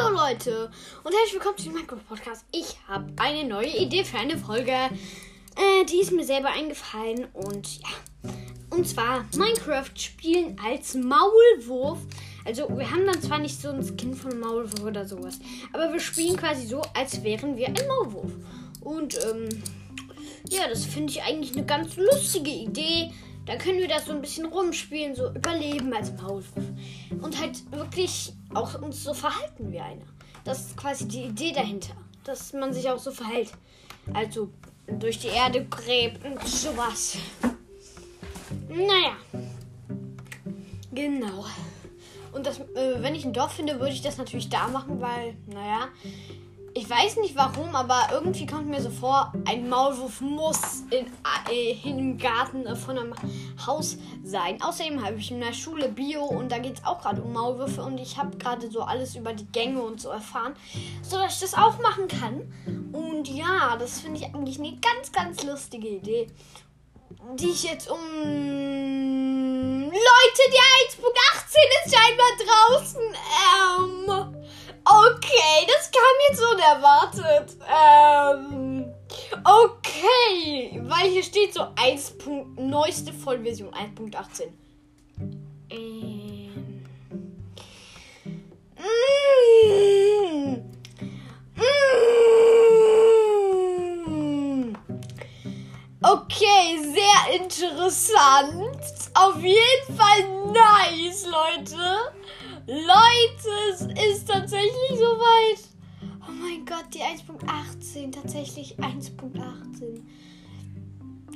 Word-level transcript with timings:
Hallo 0.00 0.16
Leute 0.16 0.70
und 1.02 1.12
herzlich 1.12 1.34
willkommen 1.34 1.58
zu 1.58 1.64
dem 1.64 1.72
Minecraft 1.72 2.06
Podcast. 2.08 2.44
Ich 2.52 2.76
habe 2.86 3.12
eine 3.16 3.42
neue 3.48 3.76
Idee 3.76 4.04
für 4.04 4.18
eine 4.18 4.38
Folge. 4.38 4.70
Äh, 4.70 5.84
die 5.90 6.00
ist 6.00 6.12
mir 6.12 6.24
selber 6.24 6.50
eingefallen 6.50 7.26
und 7.32 7.80
ja. 7.80 7.88
Und 8.70 8.86
zwar 8.86 9.24
Minecraft 9.36 9.90
spielen 9.96 10.56
als 10.64 10.94
Maulwurf. 10.94 11.98
Also 12.44 12.68
wir 12.78 12.88
haben 12.88 13.06
dann 13.06 13.20
zwar 13.20 13.40
nicht 13.40 13.60
so 13.60 13.70
ein 13.70 13.82
Skin 13.82 14.14
von 14.14 14.38
Maulwurf 14.38 14.84
oder 14.84 15.04
sowas, 15.04 15.40
aber 15.72 15.92
wir 15.92 16.00
spielen 16.00 16.36
quasi 16.36 16.68
so, 16.68 16.80
als 16.94 17.24
wären 17.24 17.56
wir 17.56 17.66
ein 17.66 17.86
Maulwurf. 17.88 18.30
Und 18.80 19.18
ähm, 19.24 19.48
ja, 20.48 20.68
das 20.68 20.84
finde 20.84 21.10
ich 21.10 21.22
eigentlich 21.24 21.56
eine 21.56 21.66
ganz 21.66 21.96
lustige 21.96 22.52
Idee. 22.52 23.10
Dann 23.48 23.56
können 23.56 23.78
wir 23.78 23.88
das 23.88 24.04
so 24.04 24.12
ein 24.12 24.20
bisschen 24.20 24.44
rumspielen, 24.44 25.14
so 25.14 25.30
überleben 25.30 25.90
als 25.94 26.12
Maulwurf. 26.12 26.52
Und 27.22 27.40
halt 27.40 27.72
wirklich 27.72 28.34
auch 28.52 28.80
uns 28.80 29.02
so 29.02 29.14
verhalten 29.14 29.72
wie 29.72 29.80
einer. 29.80 30.04
Das 30.44 30.66
ist 30.66 30.76
quasi 30.76 31.08
die 31.08 31.22
Idee 31.22 31.52
dahinter. 31.52 31.94
Dass 32.24 32.52
man 32.52 32.74
sich 32.74 32.90
auch 32.90 32.98
so 32.98 33.10
verhält. 33.10 33.50
Also 34.12 34.50
durch 34.86 35.18
die 35.18 35.28
Erde 35.28 35.64
gräbt 35.64 36.26
und 36.26 36.46
sowas. 36.46 37.16
Naja. 38.68 39.16
Genau. 40.92 41.46
Und 42.32 42.44
das, 42.44 42.60
äh, 42.60 42.96
wenn 43.02 43.14
ich 43.14 43.24
ein 43.24 43.32
Dorf 43.32 43.52
finde, 43.52 43.80
würde 43.80 43.94
ich 43.94 44.02
das 44.02 44.18
natürlich 44.18 44.50
da 44.50 44.68
machen, 44.68 45.00
weil, 45.00 45.38
naja, 45.46 45.88
ich 46.74 46.88
weiß 46.88 47.16
nicht 47.16 47.34
warum, 47.34 47.74
aber 47.74 48.08
irgendwie 48.12 48.46
kommt 48.46 48.66
mir 48.66 48.80
so 48.80 48.90
vor, 48.90 49.32
ein 49.46 49.68
Maulwurf 49.68 50.20
muss 50.20 50.84
in, 50.90 51.06
äh, 51.50 51.76
im 51.84 52.18
Garten 52.18 52.76
von 52.76 52.98
einem 52.98 53.14
Haus 53.66 53.96
sein. 54.22 54.60
Außerdem 54.62 55.04
habe 55.04 55.16
ich 55.16 55.30
in 55.30 55.40
der 55.40 55.52
Schule 55.52 55.88
Bio 55.88 56.24
und 56.24 56.52
da 56.52 56.58
geht 56.58 56.78
es 56.78 56.84
auch 56.84 57.00
gerade 57.00 57.22
um 57.22 57.32
Maulwürfe 57.32 57.82
und 57.82 57.98
ich 57.98 58.16
habe 58.16 58.36
gerade 58.36 58.70
so 58.70 58.82
alles 58.82 59.16
über 59.16 59.32
die 59.32 59.46
Gänge 59.46 59.82
und 59.82 60.00
so 60.00 60.10
erfahren, 60.10 60.54
sodass 61.02 61.34
ich 61.34 61.40
das 61.40 61.54
auch 61.54 61.78
machen 61.80 62.06
kann. 62.08 62.52
Und 62.92 63.28
ja, 63.28 63.76
das 63.76 64.00
finde 64.00 64.20
ich 64.20 64.26
eigentlich 64.26 64.58
eine 64.58 64.76
ganz, 64.76 65.10
ganz 65.12 65.42
lustige 65.42 65.88
Idee, 65.88 66.28
die 67.34 67.48
ich 67.48 67.64
jetzt 67.64 67.90
um... 67.90 67.98
Leute, 69.90 70.42
die 70.48 70.60
1.18 70.92 71.06
ist 71.84 71.94
scheinbar 71.94 72.32
draußen. 72.38 73.02
Ähm... 74.28 74.37
Okay, 74.90 75.66
das 75.66 75.90
kam 75.90 76.02
jetzt 76.30 76.40
unerwartet. 76.40 77.56
Ähm, 77.68 78.86
okay, 79.44 80.80
weil 80.82 81.10
hier 81.10 81.22
steht 81.22 81.52
so 81.52 81.66
1. 81.76 82.14
neueste 82.56 83.12
Vollversion 83.12 83.70
1.18. 83.74 84.48
Ähm. 85.68 86.86
Mm, 88.78 90.62
mm, 94.06 94.76
okay, 96.02 96.78
sehr 96.94 97.34
interessant. 97.38 98.80
Auf 99.12 99.36
jeden 99.42 99.96
Fall 99.98 100.22
nice, 100.54 101.26
Leute. 101.26 102.14
Leute, 102.68 103.48
es 103.70 103.80
ist 103.80 104.28
tatsächlich 104.28 104.90
soweit. 104.90 105.58
Oh 106.20 106.30
mein 106.38 106.66
Gott, 106.66 106.84
die 106.92 106.98
1.18. 106.98 108.12
Tatsächlich 108.12 108.76
1.18. 108.76 110.02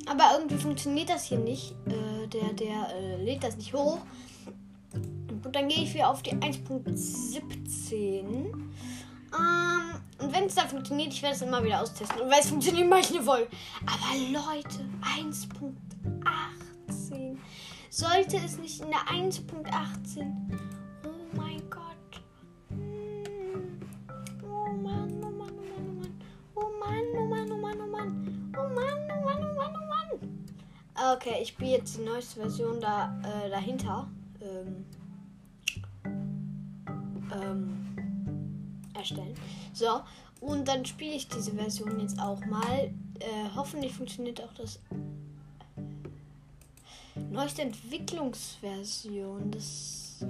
Aber 0.04 0.24
irgendwie 0.36 0.58
funktioniert 0.58 1.08
das 1.08 1.24
hier 1.24 1.38
nicht. 1.38 1.74
Äh, 1.86 2.26
der 2.28 2.52
der 2.52 2.94
äh, 2.94 3.24
lädt 3.24 3.42
das 3.42 3.56
nicht 3.56 3.72
hoch. 3.72 4.00
Und 4.92 5.56
dann 5.56 5.68
gehe 5.68 5.84
ich 5.84 5.94
wieder 5.94 6.10
auf 6.10 6.22
die 6.22 6.34
1.17. 6.34 8.12
Ähm, 8.12 8.62
und 10.18 10.34
wenn 10.34 10.44
es 10.44 10.54
dann 10.54 10.68
funktioniert, 10.68 11.14
ich 11.14 11.22
werde 11.22 11.36
es 11.36 11.40
immer 11.40 11.64
wieder 11.64 11.80
austesten. 11.80 12.20
Und 12.20 12.30
wenn 12.30 12.40
es 12.40 12.50
funktioniert, 12.50 12.90
mache 12.90 13.00
ich 13.00 13.10
eine 13.10 13.22
Folge. 13.22 13.48
Aber 13.86 14.18
Leute, 14.30 14.84
1.18. 15.16 17.38
Sollte 17.88 18.36
es 18.36 18.58
nicht 18.58 18.82
in 18.82 18.90
der 18.90 19.06
1.18 19.06 20.71
Okay, 31.10 31.42
ich 31.42 31.48
spiele 31.48 31.78
jetzt 31.78 31.96
die 31.96 32.02
neueste 32.02 32.40
Version 32.40 32.80
da 32.80 33.12
äh, 33.24 33.50
dahinter. 33.50 34.08
Ähm, 34.40 34.84
ähm, 37.32 37.96
erstellen. 38.94 39.34
So, 39.72 40.02
und 40.40 40.68
dann 40.68 40.84
spiele 40.84 41.14
ich 41.14 41.26
diese 41.28 41.52
Version 41.52 41.98
jetzt 41.98 42.20
auch 42.20 42.38
mal. 42.46 42.92
Äh, 43.18 43.48
hoffentlich 43.56 43.92
funktioniert 43.92 44.40
auch 44.42 44.52
das 44.54 44.78
neueste 47.16 47.62
Entwicklungsversion. 47.62 49.50
Das 49.50 50.24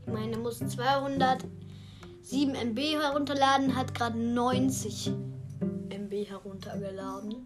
Ich 0.05 0.11
meine, 0.11 0.37
muss 0.37 0.59
207 0.59 2.55
MB 2.55 2.79
herunterladen, 2.99 3.75
hat 3.75 3.93
gerade 3.93 4.17
90 4.17 5.11
MB 5.89 6.27
heruntergeladen. 6.27 7.45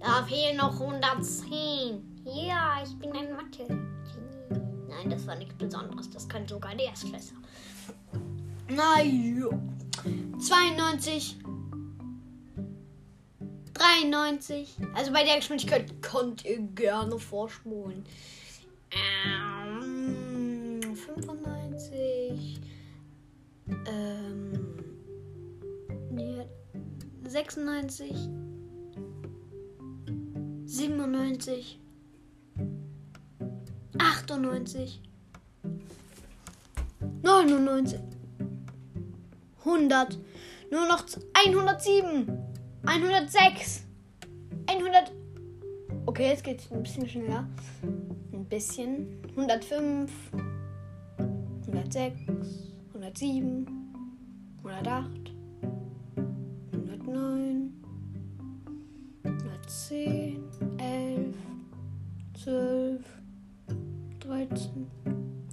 Da 0.00 0.24
fehlen 0.24 0.56
noch 0.56 0.80
110. 0.80 2.22
Ja, 2.24 2.82
ich 2.82 2.98
bin 2.98 3.12
ein 3.12 3.34
Mathe. 3.34 3.66
Nein, 4.88 5.10
das 5.10 5.26
war 5.26 5.36
nichts 5.36 5.54
Besonderes. 5.54 6.08
Das 6.08 6.26
kann 6.26 6.48
sogar 6.48 6.74
der 6.74 6.86
Erstklässler. 6.86 7.36
Naja. 8.68 9.50
92. 10.38 11.36
93. 13.74 14.76
Also 14.94 15.12
bei 15.12 15.24
der 15.24 15.36
Geschwindigkeit 15.36 16.02
könnt 16.02 16.44
ihr 16.44 16.58
gerne 16.58 17.18
vorspulen. 17.18 18.04
Ähm, 18.90 20.80
95. 20.94 22.60
Ähm, 23.86 24.76
96. 27.24 28.14
97. 30.64 31.80
98, 34.00 35.00
99, 37.22 38.00
100, 39.64 40.18
nur 40.70 40.86
noch 40.86 41.04
107, 41.34 42.38
106, 42.86 43.84
100. 44.66 45.12
Okay, 46.06 46.28
jetzt 46.28 46.44
geht's 46.44 46.70
ein 46.70 46.82
bisschen 46.82 47.08
schneller. 47.08 47.46
Ein 48.32 48.44
bisschen. 48.46 49.22
105, 49.36 50.10
106, 51.66 52.14
107, 52.94 53.66
108, 54.58 55.32
109, 56.72 57.72
110, 59.24 60.44
11, 60.78 61.36
12. 62.42 63.20
13, 64.30 64.90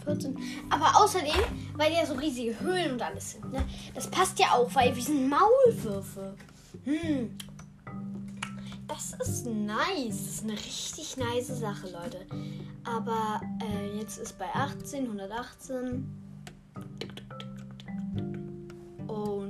14. 0.04 0.38
Aber 0.70 1.04
außerdem, 1.04 1.34
weil 1.76 1.92
ja 1.94 2.06
so 2.06 2.14
riesige 2.14 2.60
Höhlen 2.60 2.94
und 2.94 3.02
alles 3.02 3.32
sind, 3.32 3.52
ne? 3.52 3.64
Das 3.96 4.08
passt 4.08 4.40
ja 4.40 4.54
auch, 4.54 4.74
weil 4.76 4.96
wir 4.96 5.02
sind 5.02 5.30
Maulwürfe. 5.30 6.36
Hm. 6.88 7.38
Das 8.88 9.14
ist 9.28 9.46
nice. 9.46 9.76
Das 10.08 10.36
ist 10.36 10.44
eine 10.44 10.54
richtig 10.54 11.18
nice 11.18 11.48
Sache, 11.60 11.90
Leute. 11.92 12.26
Aber 12.86 13.42
äh, 13.62 13.98
jetzt 13.98 14.18
ist 14.18 14.40
bei 14.40 14.48
18, 14.54 15.04
118. 15.04 16.06
Oh 19.10 19.44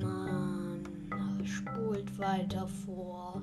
Mann, 0.00 1.44
spult 1.44 2.16
weiter 2.16 2.68
vor. 2.86 3.42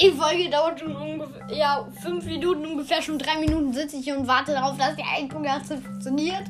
Die 0.00 0.10
Folge 0.12 0.48
dauert 0.48 0.80
schon 0.80 0.96
ungefähr, 0.96 1.52
ja, 1.54 1.86
fünf 2.00 2.24
Minuten, 2.24 2.64
ungefähr 2.64 3.02
schon 3.02 3.18
drei 3.18 3.38
Minuten 3.38 3.74
sitze 3.74 3.96
ich 3.96 4.04
hier 4.04 4.16
und 4.16 4.26
warte 4.26 4.52
darauf, 4.52 4.78
dass 4.78 4.96
die 4.96 5.02
1.18 5.02 5.82
funktioniert. 5.82 6.44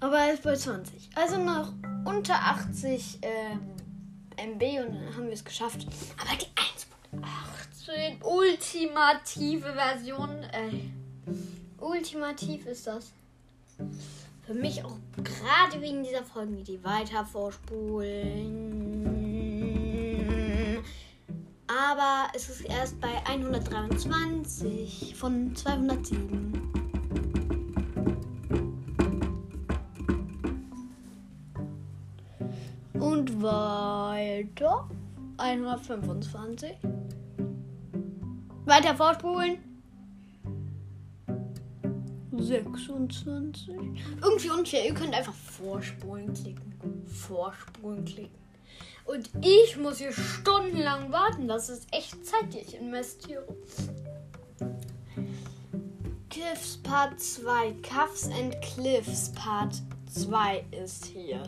Aber 0.00 0.18
er 0.18 0.34
ist 0.34 0.42
bei 0.42 0.56
20. 0.56 1.10
Also 1.14 1.38
noch 1.38 1.72
unter 2.04 2.34
80 2.34 3.18
ähm, 3.22 3.60
MB 4.36 4.62
und 4.86 4.94
dann 4.94 5.16
haben 5.16 5.26
wir 5.26 5.32
es 5.32 5.44
geschafft. 5.44 5.86
Aber 6.18 6.36
die 6.36 6.46
1.18 7.16 8.22
ultimative 8.24 9.72
Version, 9.74 10.30
äh, 10.52 10.70
ultimativ 11.78 12.66
ist 12.66 12.86
das. 12.86 13.12
Für 14.46 14.54
mich 14.54 14.84
auch 14.84 14.96
gerade 15.22 15.80
wegen 15.80 16.02
dieser 16.02 16.24
Folgen, 16.24 16.64
die 16.64 16.82
weiter 16.82 17.24
vorspulen. 17.24 19.12
Aber 21.68 22.28
es 22.34 22.48
ist 22.48 22.62
erst 22.62 23.00
bei 23.00 23.24
123 23.26 25.14
von 25.16 25.54
207. 25.54 26.81
Und 33.02 33.42
weiter. 33.42 34.88
125. 35.36 36.76
Weiter 38.64 38.94
vorspulen. 38.94 39.58
26. 42.30 43.74
Irgendwie 44.22 44.50
unfair. 44.50 44.86
Ihr 44.86 44.94
könnt 44.94 45.14
einfach 45.14 45.34
vorspulen 45.34 46.32
klicken. 46.32 46.74
Vorspulen 47.06 48.04
klicken. 48.04 48.38
Und 49.04 49.30
ich 49.44 49.76
muss 49.76 49.98
hier 49.98 50.12
stundenlang 50.12 51.10
warten. 51.10 51.48
Das 51.48 51.70
ist 51.70 51.92
echt 51.92 52.24
Zeit, 52.24 52.54
die 52.54 52.58
ich 52.58 52.78
investiere. 52.78 53.44
Cliffs 56.30 56.76
Part 56.84 57.18
2. 57.18 57.72
Cuffs 57.82 58.30
and 58.30 58.54
Cliffs 58.62 59.32
Part 59.32 59.82
2 60.12 60.64
ist 60.82 61.06
hier. 61.06 61.42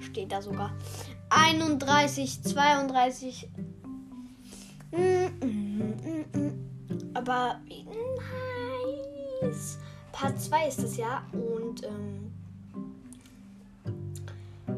Steht 0.00 0.32
da 0.32 0.42
sogar. 0.42 0.72
31, 1.30 2.42
32. 2.42 3.48
Aber 7.14 7.60
nice. 9.40 9.78
Part 10.12 10.40
2 10.40 10.68
ist 10.68 10.82
das 10.82 10.96
ja. 10.96 11.22
Und, 11.32 11.84
ähm, 11.84 12.32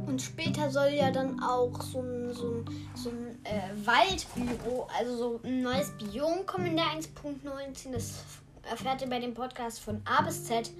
und 0.06 0.20
später 0.20 0.70
soll 0.70 0.88
ja 0.88 1.10
dann 1.10 1.40
auch 1.42 1.80
so 1.82 2.00
ein, 2.00 2.32
so 2.32 2.48
ein, 2.50 2.64
so 2.94 3.10
ein 3.10 3.38
äh, 3.44 3.86
Waldbüro, 3.86 4.88
also 4.98 5.16
so 5.16 5.40
ein 5.44 5.62
neues 5.62 5.90
Biom 5.98 6.44
kommen 6.46 6.66
in 6.66 6.76
der 6.76 6.86
1.19. 6.86 7.92
Das 7.92 8.24
erfährt 8.70 9.02
ihr 9.02 9.08
bei 9.08 9.18
dem 9.18 9.34
Podcast 9.34 9.80
von 9.80 10.00
A 10.04 10.22
bis 10.22 10.44
Z. 10.44 10.70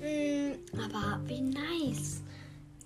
Mm, 0.00 0.52
aber 0.78 1.18
wie 1.24 1.40
nice. 1.40 2.20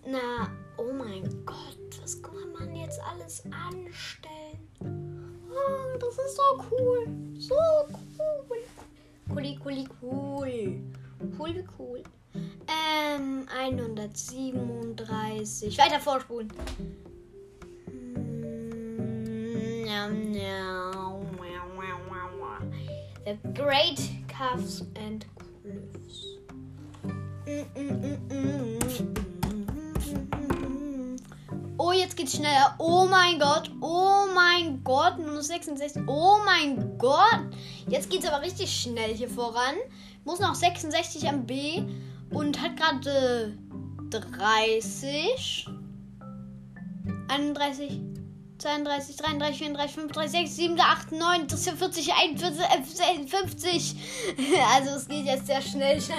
Na, 0.06 0.49
oh 0.76 0.93
mein 0.93 1.25
Gott, 1.46 2.02
was 2.02 2.23
kann 2.23 2.52
man 2.52 2.76
jetzt 2.76 3.00
alles 3.02 3.43
anstellen? 3.44 4.69
Oh, 4.81 5.96
das 5.99 6.19
ist 6.19 6.37
so 6.37 6.62
cool. 6.70 7.08
So 7.38 7.55
cool. 8.19 8.58
Cooli, 9.32 9.56
cooli, 9.56 9.88
cool. 10.02 10.79
Cool 11.38 11.55
wie 11.55 11.64
cool. 11.79 12.02
Ähm, 12.69 13.46
137. 13.49 15.79
Weiter 15.79 16.00
vorspulen. 16.00 16.52
The 23.25 23.38
Great 23.55 24.11
Cuffs 24.36 24.84
and 24.96 25.25
Cliffs. 25.38 26.26
Oh, 31.78 31.92
jetzt 31.92 32.16
geht's 32.16 32.34
schneller. 32.34 32.75
Oh 32.78 33.06
mein 33.08 33.38
Gott. 33.38 33.70
Oh 33.81 34.26
mein 34.34 34.82
Gott. 34.82 35.19
Minus 35.19 35.46
66. 35.46 36.02
Oh 36.08 36.38
mein 36.44 36.98
Gott. 36.98 37.42
Jetzt 37.86 38.10
geht's 38.10 38.26
aber 38.26 38.44
richtig 38.44 38.75
schnell 38.75 39.14
hier 39.14 39.28
voran. 39.28 39.76
Muss 40.25 40.40
noch 40.40 40.56
66 40.56 41.22
MB 41.25 41.84
und 42.31 42.60
hat 42.60 42.76
gerade 42.76 43.56
30. 44.10 45.69
31. 47.28 48.13
32, 48.58 49.16
33, 49.16 49.58
34, 49.58 49.94
35, 49.94 50.30
36, 50.30 50.54
7, 50.54 50.80
8, 50.80 51.12
9, 51.12 51.48
40, 51.48 52.12
41, 52.12 53.28
50. 53.28 53.96
Also 54.74 54.90
es 54.90 55.08
geht 55.08 55.26
jetzt 55.26 55.46
sehr 55.46 55.62
schnell. 55.62 56.02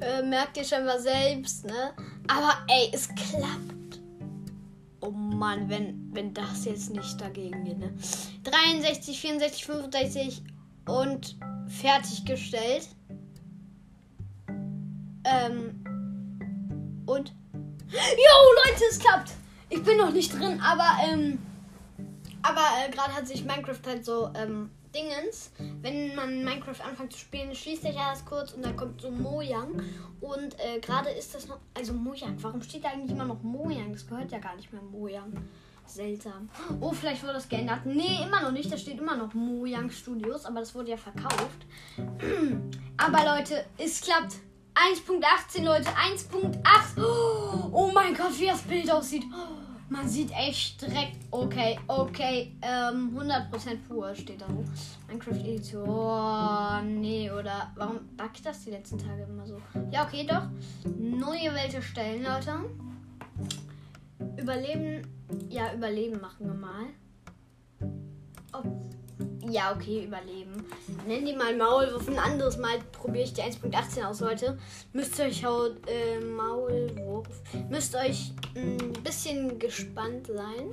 Äh, 0.00 0.22
merkt 0.24 0.56
ihr 0.56 0.64
schon 0.64 0.84
mal 0.84 1.00
selbst, 1.00 1.64
ne? 1.64 1.92
Aber 2.26 2.54
ey, 2.66 2.90
es 2.92 3.08
klappt. 3.08 4.00
Oh 5.00 5.12
Mann, 5.12 5.68
wenn, 5.68 6.10
wenn 6.12 6.34
das 6.34 6.64
jetzt 6.64 6.90
nicht 6.90 7.20
dagegen 7.20 7.64
geht, 7.64 7.78
ne? 7.78 7.94
63, 8.42 9.20
64, 9.20 9.64
65 9.64 10.42
und 10.88 11.36
fertiggestellt. 11.68 12.88
Ähm. 15.24 15.84
Und. 17.06 17.32
Jo, 17.92 18.66
Leute, 18.66 18.84
es 18.90 18.98
klappt! 18.98 19.34
Ich 19.72 19.82
bin 19.82 19.96
noch 19.96 20.12
nicht 20.12 20.38
drin, 20.38 20.60
aber 20.60 20.98
ähm, 21.02 21.38
aber 22.42 22.60
äh, 22.60 22.90
gerade 22.90 23.14
hat 23.14 23.26
sich 23.26 23.42
Minecraft 23.44 23.80
halt 23.86 24.04
so 24.04 24.30
ähm, 24.34 24.70
Dingens. 24.94 25.50
Wenn 25.80 26.14
man 26.14 26.44
Minecraft 26.44 26.84
anfängt 26.86 27.14
zu 27.14 27.20
spielen, 27.20 27.54
schließt 27.54 27.82
sich 27.82 27.94
ja 27.94 28.10
das 28.10 28.22
kurz 28.26 28.52
und 28.52 28.62
dann 28.62 28.76
kommt 28.76 29.00
so 29.00 29.10
Mojang. 29.10 29.82
Und 30.20 30.60
äh, 30.60 30.78
gerade 30.80 31.08
ist 31.08 31.34
das 31.34 31.48
noch. 31.48 31.58
Also 31.72 31.94
Mojang, 31.94 32.36
warum 32.42 32.60
steht 32.62 32.84
da 32.84 32.90
eigentlich 32.90 33.12
immer 33.12 33.24
noch 33.24 33.42
Mojang? 33.42 33.92
Das 33.94 34.06
gehört 34.06 34.30
ja 34.30 34.38
gar 34.38 34.56
nicht 34.56 34.70
mehr 34.72 34.82
Mojang. 34.82 35.32
Seltsam. 35.86 36.50
Oh, 36.80 36.92
vielleicht 36.92 37.22
wurde 37.22 37.34
das 37.34 37.48
geändert. 37.48 37.86
Nee, 37.86 38.24
immer 38.24 38.42
noch 38.42 38.52
nicht. 38.52 38.70
Da 38.70 38.76
steht 38.76 38.98
immer 38.98 39.16
noch 39.16 39.32
Mojang 39.32 39.90
Studios, 39.90 40.44
aber 40.44 40.60
das 40.60 40.74
wurde 40.74 40.90
ja 40.90 40.96
verkauft. 40.98 41.66
aber 42.98 43.36
Leute, 43.36 43.64
es 43.78 44.02
klappt. 44.02 44.36
1.18, 44.74 45.64
Leute. 45.64 45.88
1.8. 45.90 47.02
Oh, 47.72 47.90
mein 47.92 48.14
Gott, 48.14 48.38
wie 48.38 48.46
das 48.46 48.62
Bild 48.62 48.90
aussieht. 48.90 49.24
Man 49.88 50.08
sieht 50.08 50.30
echt 50.30 50.80
direkt, 50.80 51.18
okay, 51.30 51.78
okay, 51.86 52.56
ähm, 52.62 53.14
100% 53.14 53.50
pur 53.86 54.14
steht 54.14 54.40
da. 54.40 54.46
Minecraft 55.06 55.32
Edition, 55.32 55.86
oh, 55.86 56.80
nee, 56.82 57.30
oder 57.30 57.70
warum 57.76 58.00
backt 58.16 58.46
das 58.46 58.64
die 58.64 58.70
letzten 58.70 58.96
Tage 58.96 59.24
immer 59.24 59.46
so? 59.46 59.60
Ja, 59.90 60.04
okay, 60.06 60.26
doch. 60.26 60.44
Neue 60.98 61.54
Welt 61.54 61.74
erstellen, 61.74 62.24
Leute. 62.24 62.54
Überleben, 64.40 65.06
ja, 65.50 65.74
Überleben 65.74 66.18
machen 66.22 66.46
wir 66.46 66.54
mal. 66.54 66.86
Oh. 68.54 69.01
Ja, 69.50 69.74
okay, 69.74 70.04
überleben. 70.04 70.64
Nenn 71.06 71.26
die 71.26 71.34
mal 71.34 71.56
Maulwurf. 71.56 72.08
Ein 72.08 72.18
anderes 72.18 72.58
Mal 72.58 72.78
probiere 72.92 73.24
ich 73.24 73.32
die 73.32 73.42
1.18 73.42 74.04
aus, 74.04 74.20
Leute. 74.20 74.56
Müsst 74.92 75.18
ihr 75.18 75.24
euch 75.24 75.42
äh, 75.42 76.20
Maulwurf. 76.20 77.26
Müsst 77.68 77.96
euch 77.96 78.32
ein 78.54 78.76
mm, 78.76 78.92
bisschen 79.02 79.58
gespannt 79.58 80.28
sein. 80.28 80.68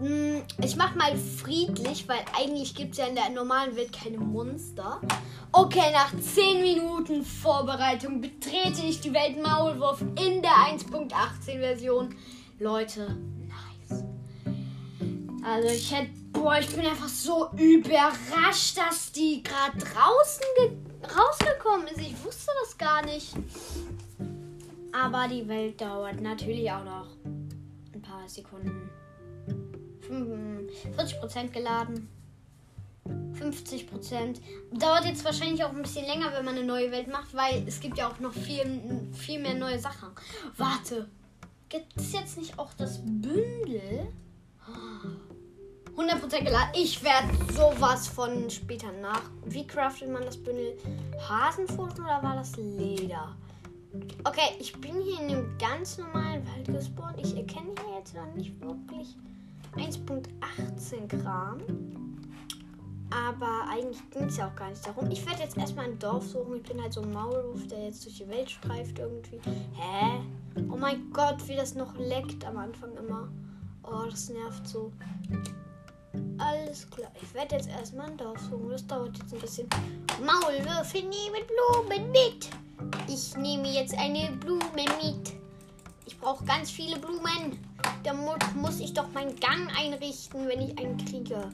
Mm, 0.00 0.42
ich 0.64 0.74
mach 0.74 0.96
mal 0.96 1.16
friedlich, 1.16 2.08
weil 2.08 2.24
eigentlich 2.36 2.74
gibt 2.74 2.92
es 2.92 2.98
ja 2.98 3.06
in 3.06 3.14
der 3.14 3.30
normalen 3.30 3.76
Welt 3.76 3.92
keine 3.92 4.18
Monster. 4.18 5.00
Okay, 5.52 5.92
nach 5.92 6.12
10 6.18 6.60
Minuten 6.60 7.24
Vorbereitung 7.24 8.20
betrete 8.20 8.84
ich 8.84 9.00
die 9.00 9.12
Welt 9.12 9.40
Maulwurf 9.40 10.00
in 10.00 10.42
der 10.42 10.50
1.18 10.50 11.60
Version. 11.60 12.16
Leute. 12.58 13.16
Also 15.44 15.68
ich 15.68 15.92
hätte 15.92 16.10
Boah, 16.32 16.58
ich 16.58 16.74
bin 16.74 16.84
einfach 16.84 17.08
so 17.08 17.50
überrascht, 17.52 18.76
dass 18.76 19.12
die 19.12 19.42
gerade 19.42 19.78
draußen 19.78 20.42
rausgekommen 21.02 21.86
ist. 21.88 22.00
Ich 22.00 22.24
wusste 22.24 22.50
das 22.62 22.76
gar 22.76 23.04
nicht. 23.04 23.32
Aber 24.92 25.28
die 25.28 25.46
Welt 25.46 25.80
dauert 25.80 26.20
natürlich 26.20 26.70
auch 26.70 26.84
noch 26.84 27.06
ein 27.24 28.02
paar 28.02 28.28
Sekunden. 28.28 28.90
40% 30.10 31.50
geladen. 31.50 32.08
50%. 33.06 34.40
Dauert 34.72 35.04
jetzt 35.04 35.24
wahrscheinlich 35.24 35.62
auch 35.64 35.70
ein 35.70 35.82
bisschen 35.82 36.06
länger, 36.06 36.32
wenn 36.32 36.44
man 36.44 36.56
eine 36.56 36.66
neue 36.66 36.90
Welt 36.90 37.08
macht, 37.08 37.34
weil 37.34 37.62
es 37.66 37.78
gibt 37.80 37.98
ja 37.98 38.08
auch 38.08 38.18
noch 38.20 38.32
viel, 38.32 39.10
viel 39.12 39.40
mehr 39.40 39.54
neue 39.54 39.78
Sachen. 39.78 40.08
Warte. 40.56 41.08
Gibt 41.68 41.96
es 41.96 42.12
jetzt 42.12 42.36
nicht 42.36 42.58
auch 42.58 42.72
das 42.74 42.98
Bündel? 42.98 44.08
100% 45.96 46.44
geladen. 46.44 46.70
Ich 46.74 47.02
werde 47.02 47.28
sowas 47.52 48.08
von 48.08 48.48
später 48.48 48.92
nach. 48.92 49.30
Wie 49.44 49.66
craftet 49.66 50.10
man 50.10 50.24
das 50.24 50.36
Bündel? 50.36 50.76
Hasenpfoten 51.28 52.04
oder 52.04 52.22
war 52.22 52.36
das 52.36 52.56
Leder? 52.56 53.36
Okay, 54.24 54.56
ich 54.58 54.72
bin 54.80 55.00
hier 55.02 55.20
in 55.20 55.28
einem 55.28 55.58
ganz 55.58 55.98
normalen 55.98 56.46
Wald 56.46 56.66
gespawnt. 56.66 57.18
Ich 57.18 57.36
erkenne 57.36 57.74
hier 57.84 57.98
jetzt 57.98 58.14
noch 58.14 58.34
nicht 58.34 58.58
wirklich 58.60 59.16
1.18 59.76 61.08
Gramm. 61.08 61.58
Aber 63.10 63.68
eigentlich 63.70 64.00
ging 64.10 64.24
es 64.24 64.38
ja 64.38 64.48
auch 64.48 64.56
gar 64.56 64.70
nicht 64.70 64.86
darum. 64.86 65.10
Ich 65.10 65.26
werde 65.26 65.42
jetzt 65.42 65.58
erstmal 65.58 65.84
ein 65.84 65.98
Dorf 65.98 66.26
suchen. 66.26 66.56
Ich 66.56 66.62
bin 66.62 66.80
halt 66.80 66.94
so 66.94 67.02
ein 67.02 67.12
Maulwurf, 67.12 67.66
der 67.66 67.84
jetzt 67.84 68.06
durch 68.06 68.16
die 68.16 68.28
Welt 68.28 68.50
streift 68.50 68.98
irgendwie. 68.98 69.38
Hä? 69.74 70.22
Oh 70.70 70.76
mein 70.76 71.12
Gott, 71.12 71.46
wie 71.46 71.56
das 71.56 71.74
noch 71.74 71.94
leckt 71.98 72.46
am 72.46 72.56
Anfang 72.56 72.96
immer. 72.96 73.28
Oh, 73.82 74.06
das 74.08 74.30
nervt 74.30 74.66
so. 74.66 74.90
Alles 76.38 76.88
klar. 76.90 77.10
Ich 77.22 77.32
werde 77.34 77.56
jetzt 77.56 77.68
erstmal 77.68 78.10
ein 78.10 78.16
Dorf 78.16 78.40
suchen. 78.40 78.70
Das 78.70 78.86
dauert 78.86 79.16
jetzt 79.16 79.32
ein 79.32 79.40
bisschen. 79.40 79.68
Maulwürfe 80.20 80.98
nehmen 80.98 81.42
Blumen 81.46 82.10
mit. 82.10 82.50
Ich 83.08 83.36
nehme 83.36 83.68
jetzt 83.68 83.96
eine 83.98 84.32
Blume 84.36 84.84
mit. 85.02 85.32
Ich 86.06 86.18
brauche 86.18 86.44
ganz 86.44 86.70
viele 86.70 86.98
Blumen. 86.98 87.58
Damit 88.02 88.54
muss 88.54 88.80
ich 88.80 88.92
doch 88.92 89.10
meinen 89.12 89.38
Gang 89.38 89.70
einrichten, 89.78 90.46
wenn 90.48 90.60
ich 90.60 90.78
einen 90.78 90.96
kriege. 90.96 91.48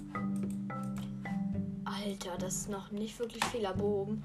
Alter, 1.85 2.37
das 2.39 2.55
ist 2.55 2.71
noch 2.71 2.91
nicht 2.91 3.19
wirklich 3.19 3.45
viel 3.47 3.65
erhoben. 3.65 4.25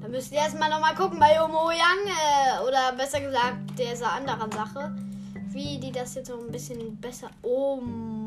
Da 0.00 0.08
müsst 0.08 0.32
ihr 0.32 0.38
erstmal 0.38 0.68
nochmal 0.68 0.94
gucken 0.94 1.18
bei 1.18 1.42
Omo 1.42 1.70
Yang. 1.70 2.06
Äh, 2.06 2.66
oder 2.66 2.92
besser 2.96 3.20
gesagt, 3.20 3.78
dieser 3.78 4.12
anderen 4.12 4.50
Sache. 4.52 4.94
Wie 5.48 5.78
die 5.78 5.90
das 5.90 6.14
jetzt 6.14 6.28
noch 6.28 6.38
ein 6.38 6.52
bisschen 6.52 6.96
besser. 6.96 7.30
Oh 7.42 7.80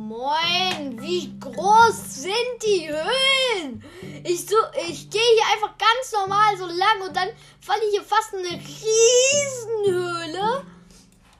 moin, 0.07 1.01
wie 1.01 1.37
groß 1.39 2.23
sind 2.23 2.63
die 2.65 2.89
Höhlen? 2.89 3.83
Ich, 4.23 4.45
so, 4.45 4.55
ich 4.89 5.09
gehe 5.09 5.21
hier 5.21 5.45
einfach 5.53 5.77
ganz 5.77 6.11
normal 6.11 6.57
so 6.57 6.65
lang 6.65 7.01
und 7.07 7.15
dann 7.15 7.29
falle 7.61 7.81
ich 7.85 7.91
hier 7.91 8.03
fast 8.03 8.33
in 8.33 8.39
eine 8.39 8.59
Riesenhöhle. 8.59 10.65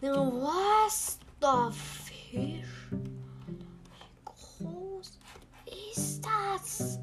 Was 0.01 1.17
the 1.41 1.71
Fisch? 1.71 2.87
Wie 2.91 4.25
groß 4.25 5.19
ist 5.95 6.21
das? 6.21 6.99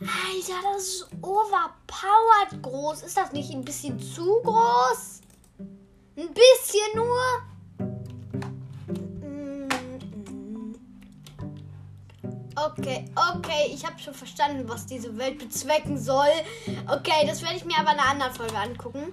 Alter, 0.00 0.62
das 0.72 0.82
ist 0.82 1.08
overpowered 1.20 2.62
groß. 2.62 3.02
Ist 3.02 3.16
das 3.16 3.32
nicht 3.32 3.52
ein 3.52 3.64
bisschen 3.64 3.98
zu 4.00 4.40
groß? 4.42 5.20
Ein 6.16 6.34
bisschen 6.34 6.96
nur? 6.96 7.42
Okay, 12.54 13.04
okay, 13.34 13.72
ich 13.72 13.84
habe 13.86 13.98
schon 13.98 14.14
verstanden, 14.14 14.68
was 14.68 14.86
diese 14.86 15.16
Welt 15.16 15.38
bezwecken 15.38 15.98
soll. 15.98 16.32
Okay, 16.86 17.26
das 17.26 17.42
werde 17.42 17.56
ich 17.56 17.64
mir 17.64 17.78
aber 17.78 17.92
in 17.92 17.98
einer 17.98 18.10
anderen 18.10 18.32
Folge 18.32 18.56
angucken. 18.56 19.12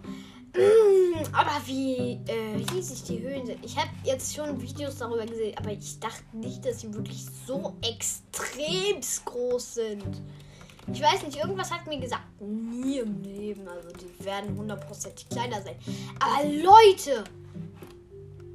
Mm, 0.55 1.23
aber 1.31 1.61
wie 1.65 2.19
äh, 2.25 2.55
riesig 2.73 3.03
die 3.03 3.21
Höhen 3.21 3.45
sind. 3.45 3.63
Ich 3.63 3.77
habe 3.77 3.89
jetzt 4.03 4.35
schon 4.35 4.59
Videos 4.61 4.97
darüber 4.97 5.25
gesehen, 5.25 5.55
aber 5.57 5.71
ich 5.71 5.99
dachte 5.99 6.23
nicht, 6.33 6.65
dass 6.65 6.81
sie 6.81 6.93
wirklich 6.93 7.25
so 7.45 7.77
extrem 7.81 8.99
groß 9.25 9.75
sind. 9.75 10.21
Ich 10.91 11.01
weiß 11.01 11.23
nicht, 11.23 11.37
irgendwas 11.37 11.71
hat 11.71 11.85
mir 11.85 11.99
gesagt, 11.99 12.41
nie 12.41 12.97
im 12.97 13.21
Leben. 13.21 13.67
Also 13.67 13.89
die 13.89 14.25
werden 14.25 14.57
hundertprozentig 14.57 15.29
kleiner 15.29 15.61
sein. 15.61 15.75
Aber 16.19 16.43
Leute, 16.45 17.23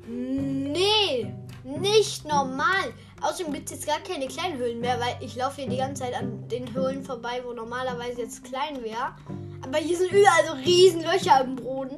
nee, 0.08 1.32
nicht 1.62 2.24
normal. 2.24 2.92
Außerdem 3.24 3.54
gibt 3.54 3.70
es 3.70 3.76
jetzt 3.76 3.86
gar 3.86 4.00
keine 4.00 4.26
kleinen 4.26 4.58
Höhlen 4.58 4.80
mehr, 4.80 5.00
weil 5.00 5.16
ich 5.20 5.34
laufe 5.34 5.62
hier 5.62 5.70
die 5.70 5.78
ganze 5.78 6.02
Zeit 6.02 6.14
an 6.14 6.46
den 6.48 6.74
Höhlen 6.74 7.02
vorbei, 7.02 7.40
wo 7.42 7.54
normalerweise 7.54 8.20
jetzt 8.20 8.44
klein 8.44 8.82
wäre. 8.82 9.16
Aber 9.62 9.78
hier 9.78 9.96
sind 9.96 10.12
überall 10.12 10.46
so 10.46 10.52
riesen 10.52 11.00
Löcher 11.00 11.42
im 11.42 11.56
Boden. 11.56 11.96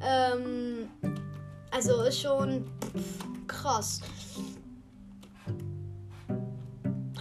Ähm, 0.00 0.88
also 1.72 2.02
ist 2.02 2.20
schon 2.20 2.70
krass. 3.48 4.00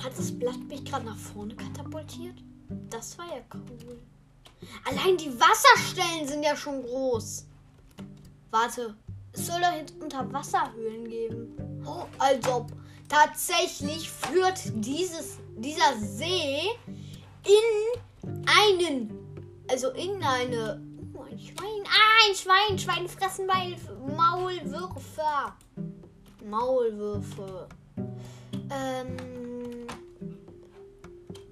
Hat 0.03 0.11
das 0.15 0.31
Blatt 0.37 0.59
mich 0.67 0.85
gerade 0.85 1.05
nach 1.05 1.17
vorne 1.17 1.55
katapultiert? 1.55 2.35
Das 2.91 3.17
war 3.17 3.25
ja 3.25 3.41
cool. 3.55 3.99
Allein 4.85 5.17
die 5.17 5.31
Wasserstellen 5.39 6.27
sind 6.27 6.43
ja 6.43 6.55
schon 6.55 6.83
groß. 6.83 7.47
Warte, 8.51 8.95
es 9.31 9.47
soll 9.47 9.59
doch 9.59 9.75
jetzt 9.75 9.99
Unterwasserhöhlen 9.99 11.09
geben. 11.09 11.81
Oh, 11.83 12.05
als 12.19 12.47
ob. 12.47 12.71
Tatsächlich 13.13 14.09
führt 14.09 14.59
dieses, 14.73 15.37
dieser 15.55 15.95
See 15.99 16.61
in 17.45 18.41
einen, 18.47 19.13
also 19.69 19.91
in 19.91 20.23
eine, 20.23 20.81
oh, 21.13 21.21
ein 21.21 21.37
Schwein, 21.37 21.83
ah, 21.85 22.27
ein 22.27 22.35
Schwein, 22.35 22.79
Schwein 22.79 23.07
fressen 23.07 23.45
bei 23.45 23.77
Maulwürfe. 24.15 25.53
Maulwürfe. 26.43 27.67
Ähm, 28.71 29.85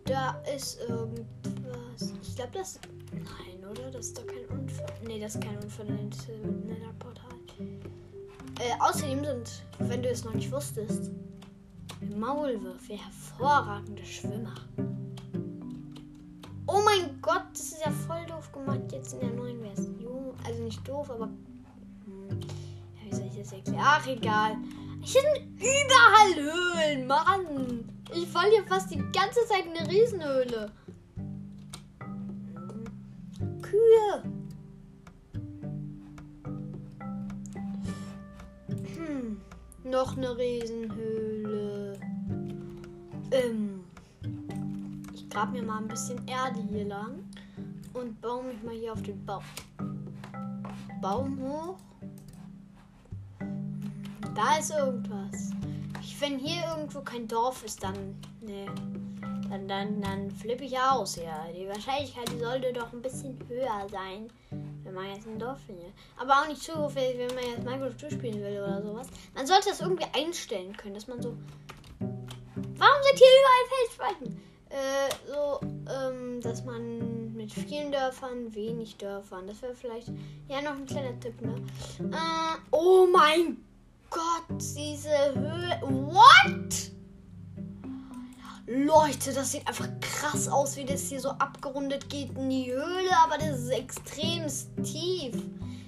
da 0.06 0.42
ist 0.56 0.80
irgendwas. 0.90 2.12
Ich 2.24 2.36
glaube, 2.38 2.54
das, 2.54 2.80
nein, 3.12 3.70
oder? 3.70 3.92
Das 3.92 4.08
ist 4.08 4.18
doch 4.18 4.26
kein 4.26 4.48
Unfall. 4.48 4.88
Nee, 5.06 5.20
das 5.20 5.36
ist 5.36 5.44
kein 5.44 5.60
Unfall 5.60 5.86
in 5.90 6.10
der 6.70 6.94
Portal. 6.98 7.30
Äh, 8.60 8.80
außerdem 8.80 9.24
sind, 9.24 9.64
wenn 9.78 10.02
du 10.02 10.10
es 10.10 10.24
noch 10.24 10.34
nicht 10.34 10.52
wusstest, 10.52 11.12
Maulwürfe 12.02 12.94
hervorragende 12.94 14.04
Schwimmer. 14.06 14.56
Oh 16.68 16.82
mein 16.84 17.22
Gott, 17.22 17.44
das 17.54 17.74
ist 17.74 17.82
ja 17.86 17.92
voll 17.92 18.26
doof 18.28 18.52
gemacht 18.52 18.92
jetzt 18.92 19.14
in 19.14 19.20
der 19.20 19.32
neuen 19.32 19.62
Version. 19.62 20.34
Also 20.46 20.64
nicht 20.64 20.88
doof, 20.88 21.10
aber. 21.10 21.26
Hm, 22.06 22.40
wie 23.04 23.16
soll 23.16 23.26
ich 23.28 23.38
das 23.38 23.52
erklären? 23.52 23.82
Ach, 23.84 24.08
egal. 24.08 24.58
Hier 25.02 25.22
sind 25.22 25.60
überall 25.60 26.36
Höhlen, 26.36 27.08
Mann. 27.08 27.86
Ich 28.14 28.28
falle 28.28 28.52
hier 28.52 28.64
fast 28.64 28.92
die 28.92 29.04
ganze 29.12 29.46
Zeit 29.48 29.66
in 29.66 29.78
eine 29.78 29.90
Riesenhöhle. 29.90 30.72
Kühe. 33.62 34.24
Hm, 38.96 39.42
noch 39.84 40.18
eine 40.18 40.38
Riesenhöhle. 40.38 41.11
Grab 45.42 45.54
mir 45.54 45.64
mal 45.64 45.80
ein 45.80 45.88
bisschen 45.88 46.22
Erde 46.28 46.60
hier 46.70 46.86
lang 46.86 47.28
und 47.96 48.22
baue 48.22 48.44
mich 48.44 48.62
mal 48.62 48.76
hier 48.76 48.94
auf 48.94 49.02
den 49.02 49.26
Baum. 49.26 49.44
Baum 51.02 51.40
hoch. 51.42 51.78
Da 54.36 54.60
ist 54.60 54.70
irgendwas. 54.70 55.50
Ich, 56.00 56.22
wenn 56.22 56.38
hier 56.38 56.62
irgendwo 56.68 57.02
kein 57.02 57.28
Dorf 57.28 57.66
ist, 57.66 57.82
dann. 57.82 58.16
Nee. 58.42 58.68
Dann, 59.50 59.68
dann, 59.68 60.00
dann 60.00 60.30
flippe 60.30 60.64
ich 60.64 60.78
aus, 60.78 61.16
ja. 61.16 61.48
Die 61.58 61.68
Wahrscheinlichkeit 61.68 62.30
sollte 62.40 62.72
doch 62.72 62.94
ein 62.94 63.02
bisschen 63.02 63.40
höher 63.48 63.88
sein, 63.90 64.32
wenn 64.84 64.94
man 64.94 65.08
jetzt 65.08 65.28
ein 65.28 65.40
Dorf 65.40 65.60
findet. 65.66 65.92
Aber 66.20 66.34
auch 66.34 66.48
nicht 66.48 66.62
zu 66.62 66.74
hoch, 66.76 66.92
wenn 66.94 67.34
man 67.34 67.44
jetzt 67.44 67.66
Minecraft 67.66 68.00
durchspielen 68.00 68.44
will 68.44 68.62
oder 68.62 68.84
sowas. 68.84 69.08
Man 69.34 69.48
sollte 69.48 69.70
das 69.70 69.82
irgendwie 69.82 70.06
einstellen 70.14 70.78
können, 70.78 70.94
dass 70.94 71.08
man 71.08 71.20
so 71.20 71.36
Warum 72.00 73.04
sind 73.04 73.18
hier 73.18 73.28
überall 73.28 73.70
Felsspalten? 73.70 74.41
Äh, 74.72 75.14
so, 75.28 75.60
ähm, 75.92 76.40
dass 76.42 76.64
man 76.64 77.34
mit 77.34 77.52
vielen 77.52 77.92
Dörfern, 77.92 78.54
wenig 78.56 78.98
Dörfern. 78.98 79.46
Das 79.48 79.62
wäre 79.62 79.76
vielleicht 79.76 80.08
ja 80.48 80.62
noch 80.62 80.72
ein 80.72 80.86
kleiner 80.86 81.20
Tipp, 81.20 81.42
ne? 81.42 81.56
Äh, 82.00 82.58
oh 82.72 83.06
mein 83.12 83.58
Gott, 84.10 84.60
diese 84.60 85.10
Höhe. 85.36 85.82
What? 85.82 86.92
Leute, 88.68 89.34
das 89.34 89.52
sieht 89.52 89.68
einfach 89.68 89.90
krass 90.00 90.48
aus, 90.48 90.78
wie 90.78 90.86
das 90.86 91.10
hier 91.10 91.20
so 91.20 91.30
abgerundet 91.32 92.10
geht 92.10 92.38
in 92.38 92.50
die 92.50 92.72
Höhle, 92.72 93.12
aber 93.26 93.38
das 93.38 93.60
ist 93.60 93.70
extrem 93.72 94.48
tief. 94.84 95.36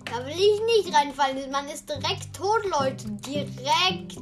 Da 0.05 0.25
will 0.25 0.33
ich 0.33 0.83
nicht 0.83 0.93
reinfallen. 0.93 1.49
Man 1.49 1.69
ist 1.69 1.87
direkt 1.87 2.35
tot, 2.35 2.63
Leute. 2.65 3.09
Direkt 3.09 4.17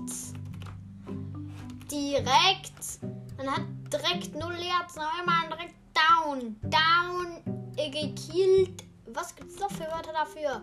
direkt. 1.92 3.00
Man 3.38 3.48
hat 3.48 3.62
direkt 3.92 4.36
null 4.36 4.56
Herzen, 4.56 5.02
einmal 5.20 5.48
direkt 5.50 5.76
down. 5.94 6.56
Down, 6.64 7.72
gekillt. 7.76 8.84
Was 9.08 9.36
gibt's 9.36 9.60
noch 9.60 9.72
für 9.72 9.84
Wörter 9.92 10.14
dafür? 10.14 10.62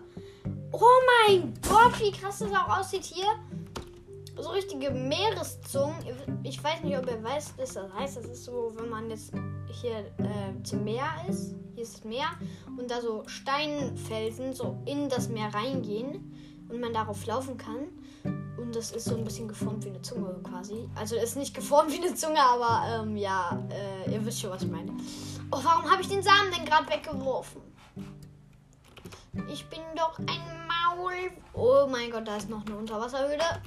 Oh 0.71 0.81
mein 1.27 1.53
Gott, 1.67 1.99
wie 1.99 2.11
krass 2.11 2.39
das 2.39 2.51
auch 2.51 2.79
aussieht 2.79 3.03
hier. 3.03 3.27
So 4.37 4.49
richtige 4.51 4.89
Meereszungen. 4.91 5.97
Ich 6.43 6.63
weiß 6.63 6.83
nicht, 6.83 6.97
ob 6.97 7.07
ihr 7.07 7.21
weiß, 7.21 7.53
was 7.57 7.73
das 7.73 7.93
heißt. 7.93 8.17
Das 8.17 8.25
ist 8.25 8.45
so, 8.45 8.71
wenn 8.75 8.89
man 8.89 9.09
jetzt 9.09 9.33
hier 9.81 9.99
äh, 10.17 10.63
zum 10.63 10.83
Meer 10.83 11.09
ist. 11.27 11.55
Hier 11.75 11.83
ist 11.83 11.97
das 11.97 12.03
Meer. 12.05 12.27
Und 12.77 12.89
da 12.89 13.01
so 13.01 13.23
Steinfelsen 13.27 14.53
so 14.53 14.77
in 14.85 15.09
das 15.09 15.27
Meer 15.27 15.53
reingehen. 15.53 16.33
Und 16.69 16.79
man 16.79 16.93
darauf 16.93 17.25
laufen 17.25 17.57
kann. 17.57 17.87
Und 18.59 18.75
das 18.75 18.91
ist 18.91 19.05
so 19.05 19.15
ein 19.15 19.23
bisschen 19.23 19.47
geformt 19.47 19.85
wie 19.85 19.89
eine 19.89 20.01
Zunge 20.01 20.35
quasi. 20.43 20.89
Also 20.95 21.15
ist 21.15 21.37
nicht 21.37 21.55
geformt 21.55 21.91
wie 21.93 22.05
eine 22.05 22.13
Zunge, 22.13 22.41
aber 22.41 23.03
ähm, 23.03 23.15
ja, 23.15 23.57
äh, 23.71 24.11
ihr 24.11 24.25
wisst 24.25 24.41
schon, 24.41 24.49
was 24.49 24.63
ich 24.63 24.69
meine. 24.69 24.91
Oh, 25.51 25.59
warum 25.63 25.89
habe 25.89 26.01
ich 26.01 26.09
den 26.09 26.21
Samen 26.21 26.51
denn 26.55 26.65
gerade 26.65 26.89
weggeworfen? 26.89 27.61
Ich 29.47 29.65
bin 29.67 29.79
doch 29.95 30.19
ein 30.19 30.67
Maul. 30.67 31.31
Oh 31.53 31.87
mein 31.89 32.11
Gott, 32.11 32.27
da 32.27 32.35
ist 32.35 32.49
noch 32.49 32.65
eine 32.65 32.75
Unterwasserhöhle. 32.75 33.61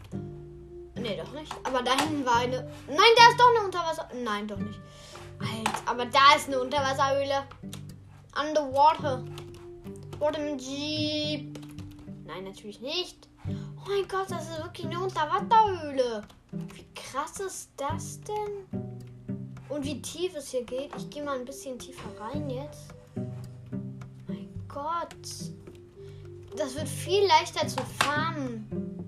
Nee, 0.96 1.16
doch 1.16 1.32
nicht. 1.32 1.52
Aber 1.64 1.82
da 1.82 1.98
hinten 1.98 2.26
war 2.26 2.36
eine. 2.36 2.70
Nein, 2.86 2.98
da 3.16 3.30
ist 3.30 3.40
doch 3.40 3.48
eine 3.56 3.64
Unterwasser. 3.64 4.08
Nein, 4.22 4.46
doch 4.46 4.58
nicht. 4.58 4.78
Alter, 5.40 5.90
aber 5.90 6.04
da 6.04 6.36
ist 6.36 6.48
eine 6.48 6.60
Unterwasserhöhle. 6.60 7.44
Underwater. 8.38 9.24
Water 10.18 10.56
Jeep. 10.56 11.58
Nein, 12.26 12.44
natürlich 12.44 12.80
nicht. 12.80 13.31
Oh 13.84 13.88
mein 13.88 14.06
Gott, 14.06 14.30
das 14.30 14.48
ist 14.48 14.62
wirklich 14.62 14.86
eine 14.86 15.00
Unterwasserhöhle. 15.00 16.22
Wie 16.52 16.86
krass 16.94 17.40
ist 17.40 17.70
das 17.76 18.20
denn? 18.20 18.80
Und 19.68 19.84
wie 19.84 20.00
tief 20.00 20.36
es 20.36 20.50
hier 20.50 20.62
geht. 20.64 20.90
Ich 20.96 21.10
gehe 21.10 21.24
mal 21.24 21.38
ein 21.38 21.44
bisschen 21.44 21.78
tiefer 21.78 22.08
rein 22.20 22.48
jetzt. 22.48 22.94
Mein 24.28 24.48
Gott. 24.68 25.16
Das 26.56 26.76
wird 26.76 26.88
viel 26.88 27.26
leichter 27.26 27.66
zu 27.66 27.82
farmen. 27.98 29.01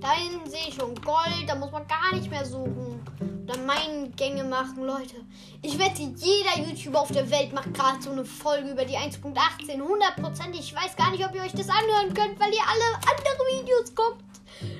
Da 0.00 0.12
hinten 0.12 0.48
sehe 0.48 0.68
ich 0.68 0.74
schon 0.74 0.94
Gold. 0.96 1.44
Da 1.46 1.54
muss 1.54 1.72
man 1.72 1.86
gar 1.86 2.14
nicht 2.14 2.30
mehr 2.30 2.44
suchen. 2.44 3.00
Oder 3.44 3.58
Minengänge 3.58 4.44
machen, 4.44 4.84
Leute. 4.84 5.16
Ich 5.62 5.78
wette, 5.78 6.02
jeder 6.02 6.66
YouTuber 6.66 7.00
auf 7.00 7.12
der 7.12 7.30
Welt 7.30 7.52
macht 7.52 7.72
gerade 7.74 8.02
so 8.02 8.10
eine 8.10 8.24
Folge 8.24 8.70
über 8.70 8.84
die 8.84 8.96
1.18. 8.96 9.80
100%. 9.80 10.52
Ich 10.52 10.74
weiß 10.74 10.96
gar 10.96 11.10
nicht, 11.12 11.24
ob 11.24 11.34
ihr 11.34 11.42
euch 11.42 11.52
das 11.52 11.68
anhören 11.68 12.12
könnt, 12.12 12.40
weil 12.40 12.52
ihr 12.52 12.62
alle 12.66 12.96
andere 12.96 13.62
Videos 13.62 13.94
guckt. 13.94 14.24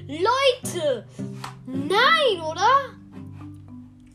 Leute! 0.08 1.06
Nein, 1.66 2.40
oder? 2.40 2.94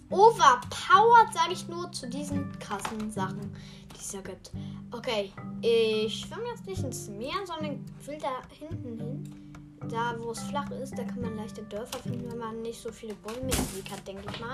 Overpowered, 0.10 1.34
sage 1.34 1.54
ich 1.54 1.68
nur 1.70 1.90
zu 1.94 2.10
diesen 2.10 2.52
krassen 2.60 3.10
Sachen, 3.10 3.56
die 3.94 4.00
es 4.00 4.12
ja 4.12 4.20
gibt. 4.20 4.52
Okay, 4.92 5.32
ich 5.62 6.20
schwimme 6.20 6.48
jetzt 6.48 6.68
nicht 6.68 6.84
ins 6.84 7.08
Meer, 7.08 7.46
sondern 7.46 7.86
will 8.06 8.18
da 8.18 8.42
hinten 8.60 8.98
hin 8.98 9.41
da 9.90 10.16
wo 10.20 10.32
es 10.32 10.40
flach 10.44 10.70
ist, 10.72 10.98
da 10.98 11.04
kann 11.04 11.22
man 11.22 11.36
leichte 11.36 11.64
Dörfer 11.64 12.00
finden, 12.00 12.32
wenn 12.32 12.38
man 12.38 12.62
nicht 12.62 12.82
so 12.82 12.92
viele 12.92 13.14
Bäume 13.16 13.40
im 13.42 13.76
Weg 13.76 13.92
hat, 13.92 14.08
denke 14.08 14.24
ich 14.30 14.40
mal. 14.40 14.54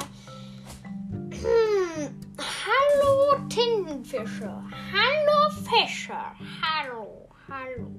Hm. 1.12 2.20
Hallo 2.40 3.48
Tintenfische. 3.50 4.50
Hallo 4.94 5.54
Fische. 5.64 6.14
Hallo, 6.62 7.30
hallo. 7.48 7.92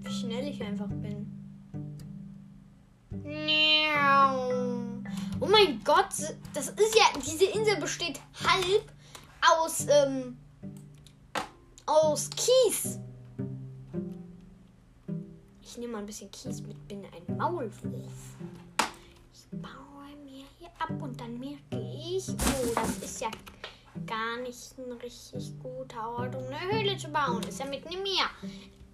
Wie 0.00 0.10
schnell 0.10 0.48
ich 0.48 0.62
einfach 0.62 0.88
bin. 0.88 1.22
Oh 5.40 5.46
mein 5.46 5.80
Gott, 5.84 6.06
das 6.54 6.68
ist 6.68 6.94
ja, 6.94 7.04
diese 7.20 7.46
Insel 7.46 7.76
besteht 7.80 8.20
halb 8.44 8.92
aus 9.40 9.86
ähm, 9.88 10.38
aus 11.86 12.30
Kies. 12.30 12.98
Ich 15.60 15.78
nehme 15.78 15.94
mal 15.94 15.98
ein 16.00 16.06
bisschen 16.06 16.30
Kies 16.30 16.60
mit, 16.62 16.86
bin 16.88 17.04
ein 17.04 17.36
Maulwurf. 17.36 18.36
Ich 19.32 19.48
baue 19.50 20.16
mir 20.24 20.44
hier 20.58 20.68
ab 20.78 20.90
und 21.00 21.18
dann 21.20 21.38
merke 21.38 21.78
ich, 21.78 22.28
oh, 22.28 22.72
das 22.74 22.98
ist 22.98 23.20
ja 23.20 23.30
gar 24.06 24.38
nicht 24.42 24.78
ein 24.78 24.92
richtig 24.92 25.52
guter 25.62 26.08
Ort, 26.10 26.34
um 26.34 26.44
eine 26.44 26.72
Höhle 26.72 26.96
zu 26.96 27.08
bauen. 27.08 27.42
Ist 27.44 27.60
ja 27.60 27.66
mitten 27.66 27.92
im 27.92 28.02
Meer. 28.02 28.28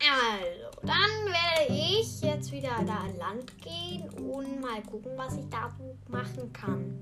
Also, 0.00 0.80
dann 0.82 1.10
werde 1.26 1.72
ich 1.72 2.20
jetzt 2.20 2.52
wieder 2.52 2.82
da 2.86 2.98
an 2.98 3.16
Land 3.18 3.52
gehen 3.60 4.08
und 4.20 4.60
mal 4.60 4.80
gucken, 4.82 5.12
was 5.16 5.36
ich 5.36 5.48
da 5.48 5.74
machen 6.08 6.52
kann. 6.52 6.96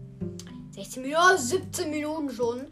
16 0.70 1.02
Minuten, 1.02 1.38
17 1.38 1.90
Minuten 1.90 2.30
schon 2.30 2.66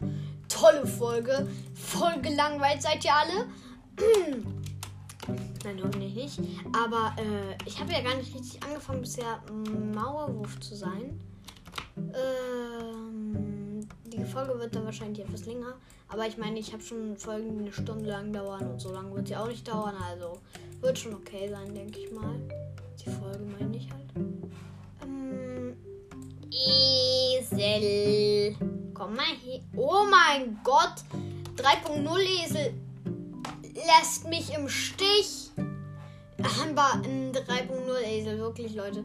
tolle 0.47 0.85
Folge. 0.85 1.47
Voll 1.73 2.21
gelangweilt 2.21 2.81
seid 2.81 3.03
ihr 3.05 3.13
alle. 3.13 3.47
Nein, 5.63 5.81
hoffentlich 5.83 6.15
nicht. 6.15 6.39
Aber 6.73 7.15
äh, 7.17 7.57
ich 7.65 7.79
habe 7.79 7.91
ja 7.91 8.01
gar 8.01 8.15
nicht 8.15 8.35
richtig 8.35 8.61
angefangen, 8.63 9.01
bisher 9.01 9.41
Mauerwurf 9.93 10.59
zu 10.59 10.75
sein. 10.75 11.19
Ähm, 11.97 13.79
die 14.05 14.23
Folge 14.23 14.59
wird 14.59 14.75
dann 14.75 14.85
wahrscheinlich 14.85 15.25
etwas 15.25 15.45
länger. 15.45 15.73
Aber 16.07 16.27
ich 16.27 16.37
meine, 16.37 16.59
ich 16.59 16.71
habe 16.71 16.83
schon 16.83 17.17
Folgen, 17.17 17.57
die 17.57 17.63
eine 17.63 17.73
Stunde 17.73 18.09
lang 18.09 18.31
dauern 18.31 18.69
und 18.69 18.79
so 18.79 18.91
lange 18.91 19.13
wird 19.15 19.27
sie 19.27 19.35
auch 19.35 19.47
nicht 19.47 19.67
dauern. 19.67 19.95
Also 20.09 20.39
wird 20.81 20.99
schon 20.99 21.15
okay 21.15 21.49
sein, 21.49 21.73
denke 21.73 21.99
ich 21.99 22.11
mal. 22.11 22.35
Die 23.03 23.09
Folge 23.09 23.43
meine 23.59 23.75
ich 23.75 23.89
halt. 23.89 24.05
Ähm, 25.03 25.75
Esel. 26.55 28.55
Komm 28.93 29.15
mal 29.15 29.25
hier. 29.43 29.61
Oh 29.75 30.05
mein 30.09 30.59
Gott. 30.63 31.03
3.0 31.57 32.43
Esel 32.43 32.73
lässt 33.73 34.27
mich 34.29 34.53
im 34.53 34.69
Stich. 34.69 35.51
Aber 36.37 37.01
ein 37.03 37.33
3.0 37.33 38.01
Esel, 38.03 38.39
wirklich, 38.39 38.75
Leute. 38.75 39.03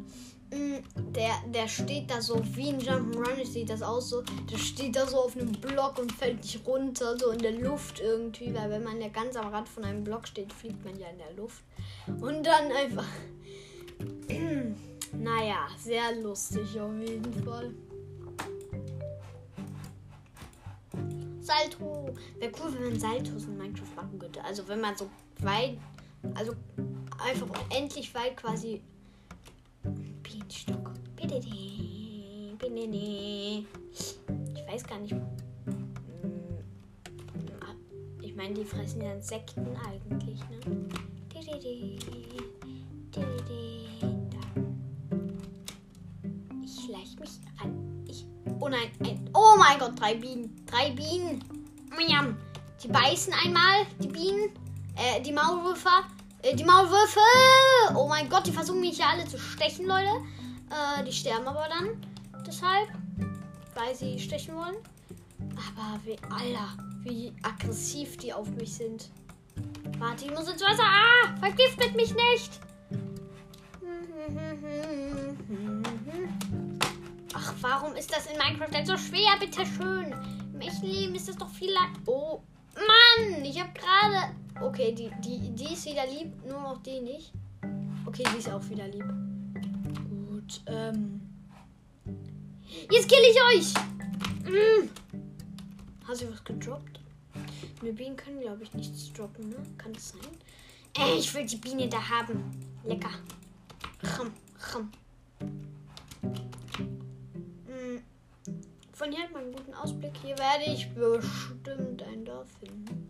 Mm, 0.53 0.79
der, 1.13 1.35
der 1.47 1.69
steht 1.69 2.11
da 2.11 2.21
so 2.21 2.43
wie 2.55 2.71
ein 2.71 2.81
Jump'n'Run, 2.81 3.47
sieht 3.47 3.71
das 3.71 3.83
aus 3.83 4.11
so. 4.11 4.23
Der 4.51 4.59
steht 4.59 4.97
da 4.97 5.07
so 5.07 5.19
auf 5.19 5.37
einem 5.37 5.53
Block 5.53 5.99
und 5.99 6.13
fällt 6.13 6.43
nicht 6.43 6.67
runter, 6.67 7.17
so 7.19 7.31
in 7.31 7.39
der 7.39 7.53
Luft 7.53 8.01
irgendwie. 8.01 8.53
Weil 8.55 8.71
wenn 8.71 8.85
man 8.85 9.01
ja 9.01 9.09
ganz 9.09 9.37
am 9.37 9.49
Rand 9.49 9.69
von 9.69 9.85
einem 9.85 10.05
Block 10.05 10.27
steht, 10.27 10.53
fliegt 10.53 10.85
man 10.85 10.99
ja 10.99 11.09
in 11.09 11.19
der 11.19 11.33
Luft. 11.35 11.63
Und 12.21 12.45
dann 12.45 12.73
einfach. 12.73 13.07
naja, 15.13 15.69
sehr 15.79 16.17
lustig 16.17 16.79
auf 16.81 16.93
jeden 16.99 17.33
Fall. 17.45 17.75
Salto. 21.41 22.15
Wäre 22.39 22.53
cool, 22.61 22.75
wenn 22.75 22.91
man 22.91 23.01
Saltos 23.01 23.45
in 23.45 23.59
Minecraft 23.59 23.97
machen 23.97 24.19
könnte. 24.19 24.45
Also 24.45 24.67
wenn 24.69 24.81
man 24.81 24.97
so 24.97 25.11
weit, 25.41 25.79
also 26.35 26.53
einfach 27.19 27.49
unendlich 27.65 28.15
weit 28.15 28.37
quasi. 28.37 28.83
Bienenstock. 30.23 30.93
Ich 34.55 34.67
weiß 34.67 34.85
gar 34.87 34.99
nicht. 35.01 35.13
Hm, 35.13 35.23
ich 38.23 38.35
meine, 38.37 38.55
die 38.55 38.65
fressen 38.65 39.03
ja 39.03 39.13
Insekten 39.13 39.67
eigentlich, 39.85 40.39
ne? 40.49 40.61
Oh 48.61 48.69
nein, 48.69 48.91
ein. 49.03 49.31
Oh 49.35 49.57
mein 49.59 49.79
Gott, 49.79 49.99
drei 49.99 50.15
Bienen. 50.15 50.65
Drei 50.67 50.91
Bienen. 50.91 51.43
Miam. 51.97 52.37
Die 52.83 52.89
beißen 52.89 53.33
einmal, 53.33 53.87
die 53.99 54.09
Bienen. 54.09 54.51
Äh, 54.97 55.23
die 55.23 55.33
Maulwürfe. 55.33 55.89
Äh, 56.43 56.55
die 56.55 56.65
Maulwürfe. 56.65 57.21
Oh 57.95 58.07
mein 58.07 58.29
Gott, 58.29 58.47
die 58.47 58.53
versuchen 58.53 58.81
mich 58.81 58.99
ja 58.99 59.09
alle 59.09 59.27
zu 59.27 59.39
stechen, 59.39 59.87
Leute. 59.87 60.11
Äh, 60.71 61.05
die 61.05 61.13
sterben 61.13 61.49
aber 61.49 61.69
dann. 61.69 62.07
Deshalb. 62.47 62.89
Weil 63.75 63.95
sie 63.95 64.19
stechen 64.19 64.55
wollen. 64.55 64.77
Aber 65.57 65.99
wie, 66.05 66.19
Alter, 66.31 66.69
wie 67.03 67.33
aggressiv 67.43 68.19
die 68.19 68.33
auf 68.33 68.49
mich 68.51 68.75
sind. 68.75 69.11
Warte, 69.99 70.27
ich 70.27 70.31
muss 70.31 70.51
ins 70.51 70.63
Wasser. 70.63 70.85
Ah, 70.85 71.35
vergiftet 71.41 71.97
mich 71.97 72.15
nicht. 72.15 72.61
Ach, 77.43 77.55
warum 77.63 77.95
ist 77.95 78.15
das 78.15 78.27
in 78.27 78.37
Minecraft 78.37 78.71
denn 78.73 78.85
so 78.85 78.99
schwer? 78.99 79.31
Bitte 79.39 79.65
schön. 79.65 80.15
Im 80.53 80.61
echten 80.61 80.87
Leben 80.87 81.15
ist 81.15 81.29
das 81.29 81.39
doch 81.39 81.49
viel 81.49 81.73
lang. 81.73 81.97
Oh, 82.05 82.43
Mann! 82.75 83.45
Ich 83.45 83.59
habe 83.59 83.71
gerade. 83.73 84.35
Okay, 84.61 84.93
die, 84.93 85.11
die, 85.25 85.51
die 85.55 85.73
ist 85.73 85.87
wieder 85.87 86.07
lieb, 86.07 86.33
nur 86.45 86.61
noch 86.61 86.83
die 86.83 87.01
nicht. 87.01 87.33
Okay, 88.05 88.25
die 88.35 88.39
ist 88.39 88.51
auch 88.51 88.63
wieder 88.69 88.87
lieb. 88.89 89.07
Gut, 90.29 90.61
ähm. 90.67 91.23
Jetzt 92.91 93.09
kill 93.09 93.19
ich 93.23 93.43
euch! 93.43 93.75
Mm. 94.45 94.89
Hast 96.07 96.23
du 96.23 96.31
was 96.31 96.45
gedroppt? 96.45 97.01
Ne, 97.83 97.93
Bienen 97.93 98.17
können, 98.17 98.41
glaube 98.41 98.65
ich, 98.65 98.75
nichts 98.75 99.13
droppen, 99.15 99.49
ne? 99.49 99.57
Kann 99.79 99.95
das 99.95 100.11
sein? 100.11 100.21
Äh, 100.99 101.19
ich 101.19 101.33
will 101.33 101.47
die 101.47 101.57
Biene 101.57 101.89
da 101.89 102.07
haben. 102.07 102.45
Lecker. 102.85 103.11
Chum, 104.03 104.31
chum. 104.71 104.91
Von 109.01 109.11
hier 109.13 109.23
hat 109.23 109.33
man 109.33 109.45
einen 109.45 109.53
guten 109.53 109.73
Ausblick. 109.73 110.13
Hier 110.23 110.37
werde 110.37 110.65
ich 110.67 110.93
bestimmt 110.93 112.03
ein 112.03 112.23
Dorf 112.23 112.49
finden. 112.61 113.09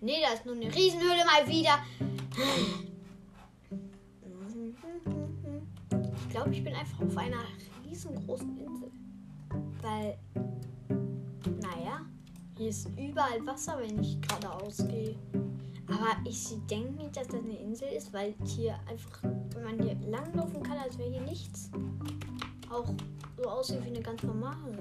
Ne, 0.00 0.12
da 0.22 0.32
ist 0.32 0.46
nur 0.46 0.54
eine 0.54 0.72
Riesenhöhle 0.72 1.24
mal 1.24 1.44
wieder. 1.48 1.80
Ich 6.14 6.28
glaube, 6.28 6.50
ich 6.52 6.62
bin 6.62 6.72
einfach 6.72 7.00
auf 7.00 7.16
einer 7.16 7.42
riesengroßen 7.84 8.60
Insel. 8.60 8.92
Weil, 9.82 10.16
naja, 11.60 12.02
hier 12.56 12.68
ist 12.68 12.88
überall 12.96 13.44
Wasser, 13.44 13.76
wenn 13.80 14.00
ich 14.00 14.22
geradeaus 14.22 14.86
gehe. 14.86 15.16
Aber 15.88 16.16
ich 16.24 16.46
denke 16.70 16.92
nicht, 16.92 17.16
dass 17.16 17.26
das 17.26 17.40
eine 17.40 17.58
Insel 17.58 17.88
ist, 17.88 18.12
weil 18.12 18.34
hier 18.44 18.78
einfach, 18.88 19.20
wenn 19.24 19.64
man 19.64 19.82
hier 19.82 19.96
langlaufen 20.08 20.62
kann, 20.62 20.78
als 20.78 20.96
wäre 20.96 21.10
hier 21.10 21.22
nichts, 21.22 21.72
auch 22.70 22.86
so 23.36 23.48
aussieht 23.48 23.82
wie 23.82 23.88
eine 23.88 24.00
ganz 24.00 24.22
normale. 24.22 24.78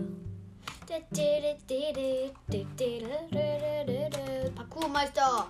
Parkourmeister! 4.55 5.47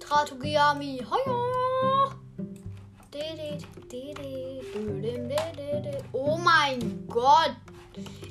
Tratogiyami! 0.00 1.04
Hoya! 1.08 2.10
Oh 6.12 6.36
mein 6.36 7.06
Gott! 7.06 7.54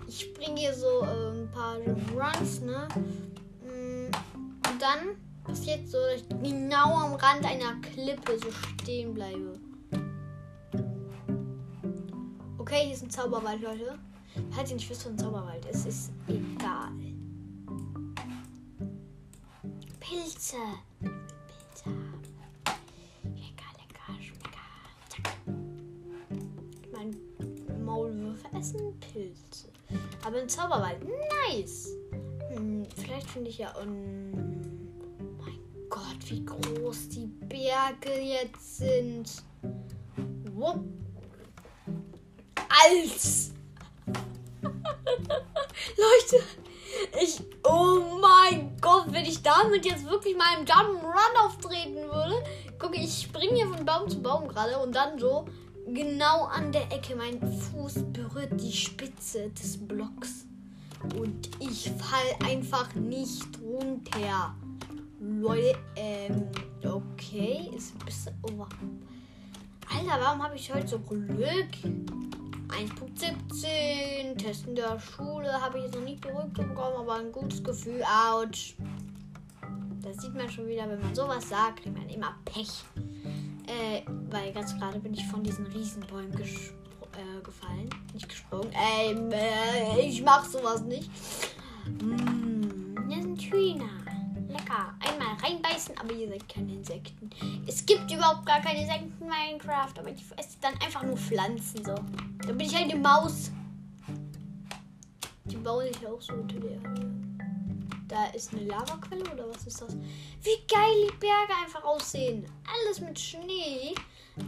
Ich 0.07 0.19
springe 0.21 0.59
hier 0.59 0.73
so 0.73 1.01
ein 1.01 1.49
paar 1.51 1.77
Runs, 2.13 2.59
ne? 2.59 2.87
Mm, 3.63 4.07
und 4.07 4.81
dann 4.81 5.15
passiert 5.45 5.87
so, 5.87 5.97
dass 5.99 6.21
ich 6.21 6.29
genau 6.29 6.97
am 6.97 7.13
Rand 7.13 7.45
einer 7.45 7.79
Klippe 7.81 8.37
so 8.39 8.51
stehen 8.51 9.13
bleibe. 9.13 9.53
Okay, 12.57 12.85
hier 12.85 12.93
ist 12.93 13.03
ein 13.03 13.09
Zauberwald, 13.09 13.61
Leute. 13.61 13.97
Falls 14.51 14.69
ihr 14.69 14.75
nicht 14.75 14.89
wisst, 14.89 15.05
ein 15.07 15.17
Zauberwald 15.17 15.65
ist, 15.65 15.85
ist 15.85 16.11
egal. 16.27 16.91
Pilze. 19.99 20.57
Pilze. 20.99 21.89
Lecker, 23.23 23.69
lecker, 23.77 24.21
schmecker. 24.21 24.69
Zack. 25.09 25.35
Mein 26.91 27.15
Maulwürfe 27.83 28.47
essen 28.57 28.99
Pilze. 28.99 29.69
Aber 30.25 30.39
ein 30.39 30.49
Zauberwald. 30.49 30.99
Nice. 31.47 31.89
Hm, 32.49 32.85
vielleicht 32.95 33.29
finde 33.29 33.49
ich 33.49 33.57
ja. 33.59 33.73
Um, 33.77 34.31
mein 35.37 35.59
Gott, 35.89 36.17
wie 36.29 36.43
groß 36.45 37.09
die 37.09 37.27
Berge 37.27 38.19
jetzt 38.21 38.77
sind. 38.77 39.43
Wupp. 40.53 40.83
Als. 42.69 43.53
Leute, 45.97 46.43
ich. 47.21 47.41
Oh 47.63 48.19
mein 48.21 48.75
Gott, 48.81 49.05
wenn 49.11 49.25
ich 49.25 49.41
damit 49.41 49.85
jetzt 49.85 50.05
wirklich 50.09 50.35
mal 50.35 50.57
im 50.59 50.65
Jump'n'Run 50.65 51.45
auftreten 51.45 51.95
würde. 51.95 52.43
Gucke, 52.79 52.97
ich 52.97 53.23
springe 53.23 53.55
hier 53.55 53.67
von 53.67 53.85
Baum 53.85 54.09
zu 54.09 54.21
Baum 54.21 54.47
gerade 54.47 54.77
und 54.79 54.93
dann 54.93 55.17
so 55.17 55.45
genau 55.87 56.45
an 56.45 56.71
der 56.71 56.91
Ecke. 56.91 57.15
Mein 57.15 57.39
Fuß 57.39 58.11
berührt 58.11 58.59
die 58.59 58.71
Spitze 58.71 59.49
des 59.51 59.77
Blocks. 59.87 60.45
Und 61.17 61.49
ich 61.59 61.91
fall 61.91 62.49
einfach 62.49 62.93
nicht 62.95 63.47
runter. 63.61 64.55
Leute, 65.19 65.77
ähm, 65.95 66.47
okay. 66.83 67.69
Ist 67.75 67.93
ein 67.95 68.05
bisschen 68.05 68.33
over. 68.43 68.67
Alter, 69.89 70.21
warum 70.21 70.43
habe 70.43 70.55
ich 70.55 70.73
heute 70.73 70.87
so 70.87 70.99
Glück? 70.99 71.67
1.17. 72.73 74.37
Testen 74.37 74.75
der 74.75 74.99
Schule 74.99 75.51
habe 75.51 75.77
ich 75.77 75.85
jetzt 75.85 75.95
noch 75.95 76.03
nicht 76.03 76.21
bekommen, 76.21 76.95
aber 76.97 77.15
ein 77.15 77.31
gutes 77.31 77.63
Gefühl. 77.63 78.03
Autsch. 78.03 78.75
Das 80.01 80.17
sieht 80.17 80.35
man 80.35 80.49
schon 80.49 80.67
wieder, 80.67 80.89
wenn 80.89 80.99
man 80.99 81.15
sowas 81.15 81.47
sagt, 81.47 81.83
kriegt 81.83 81.97
man 81.97 82.09
immer 82.09 82.35
Pech. 82.45 82.83
Äh, 83.65 84.01
weil 84.29 84.51
ganz 84.51 84.77
gerade 84.77 84.99
bin 84.99 85.13
ich 85.13 85.25
von 85.27 85.43
diesen 85.43 85.65
Riesenbäumen 85.67 86.33
äh, 86.33 87.41
gefallen. 87.43 87.89
Nicht 88.13 88.27
gesprungen. 88.27 88.71
Ähm, 88.73 89.31
äh, 89.31 90.01
ich 90.01 90.21
mach 90.21 90.43
sowas 90.45 90.81
nicht. 90.81 91.09
Mmh, 92.01 93.07
hier 93.07 93.21
sind 93.21 93.41
Hühner. 93.41 94.02
Reinbeißen, 95.83 95.97
aber 95.97 96.13
ihr 96.13 96.29
seid 96.29 96.47
keine 96.49 96.73
Insekten. 96.73 97.29
Es 97.67 97.85
gibt 97.85 98.11
überhaupt 98.11 98.45
gar 98.45 98.61
keine 98.61 98.81
Insekten 98.81 99.13
in 99.19 99.27
Minecraft, 99.27 99.93
aber 99.99 100.09
ich 100.09 100.23
esse 100.37 100.57
dann 100.61 100.73
einfach 100.81 101.03
nur 101.03 101.17
Pflanzen 101.17 101.83
so. 101.83 101.95
Da 102.45 102.51
bin 102.51 102.61
ich 102.61 102.75
halt 102.75 102.91
eine 102.91 102.99
Maus. 102.99 103.51
Die 105.45 105.57
bauen 105.57 105.91
sich 105.91 106.07
auch 106.07 106.21
so 106.21 106.33
unter 106.33 106.59
der 106.59 106.79
Da 108.07 108.25
ist 108.27 108.53
eine 108.53 108.63
Lavaquelle 108.63 109.29
oder 109.33 109.49
was 109.49 109.67
ist 109.67 109.81
das? 109.81 109.95
Wie 109.95 110.67
geil 110.67 111.07
die 111.07 111.17
Berge 111.17 111.53
einfach 111.63 111.83
aussehen. 111.83 112.45
Alles 112.65 113.01
mit 113.01 113.19
Schnee. 113.19 113.93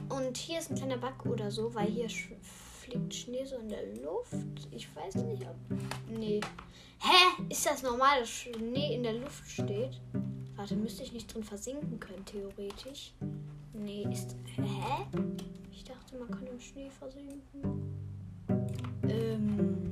Und 0.10 0.38
hier 0.38 0.60
ist 0.60 0.72
ein 0.72 0.78
kleiner 0.78 0.98
Bug 0.98 1.26
oder 1.26 1.52
so, 1.52 1.74
weil 1.76 1.88
hier 1.88 2.08
fliegt 2.10 3.14
Schnee 3.14 3.46
so 3.46 3.58
in 3.58 3.70
der 3.70 3.86
Luft. 3.98 4.68
Ich 4.72 4.88
weiß 4.96 5.16
nicht, 5.16 5.44
ob. 5.44 5.56
Nee. 6.10 6.42
Hä? 7.00 7.44
Ist 7.50 7.66
das 7.66 7.84
normal, 7.84 8.22
dass 8.22 8.30
Schnee 8.30 8.96
in 8.96 9.04
der 9.04 9.14
Luft 9.14 9.48
steht? 9.48 10.00
Warte, 10.56 10.76
müsste 10.76 11.04
ich 11.04 11.12
nicht 11.12 11.34
drin 11.34 11.44
versinken 11.44 12.00
können, 12.00 12.24
theoretisch? 12.26 13.14
Nee, 13.74 14.08
ist. 14.12 14.36
Hä? 14.56 15.06
Ich 15.72 15.84
dachte, 15.84 16.18
man 16.18 16.30
kann 16.30 16.48
im 16.48 16.60
Schnee 16.60 16.90
versinken. 16.90 17.94
Ähm. 19.04 19.90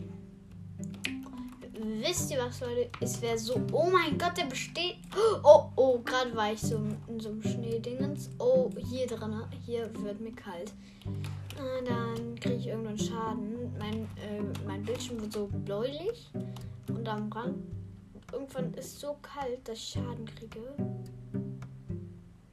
Wisst 2.01 2.31
ihr 2.31 2.39
was, 2.39 2.61
Leute? 2.61 2.89
Es 3.01 3.21
wäre 3.21 3.37
so. 3.37 3.59
Oh 3.73 3.89
mein 3.89 4.17
Gott, 4.17 4.37
der 4.37 4.45
besteht. 4.45 4.95
Oh, 5.43 5.65
oh, 5.75 5.99
gerade 5.99 6.33
war 6.35 6.53
ich 6.53 6.61
so 6.61 6.77
in 7.07 7.19
so 7.19 7.29
einem 7.29 7.43
Schneedingens. 7.43 8.29
Oh, 8.39 8.69
hier 8.77 9.05
drin. 9.05 9.41
Hier 9.65 9.89
wird 10.01 10.21
mir 10.21 10.31
kalt. 10.31 10.71
Ah, 11.57 11.81
dann 11.85 12.35
kriege 12.39 12.55
ich 12.55 12.67
irgendwann 12.67 12.97
Schaden. 12.97 13.73
Mein, 13.77 14.03
äh, 14.15 14.41
mein 14.65 14.83
Bildschirm 14.83 15.19
wird 15.21 15.33
so 15.33 15.49
bläulich. 15.65 16.31
Und 16.87 17.07
am 17.07 17.31
Rand. 17.31 17.57
Irgendwann 18.33 18.73
ist 18.73 18.99
so 18.99 19.15
kalt, 19.21 19.67
dass 19.67 19.77
ich 19.77 19.89
Schaden 19.89 20.25
kriege. 20.25 20.59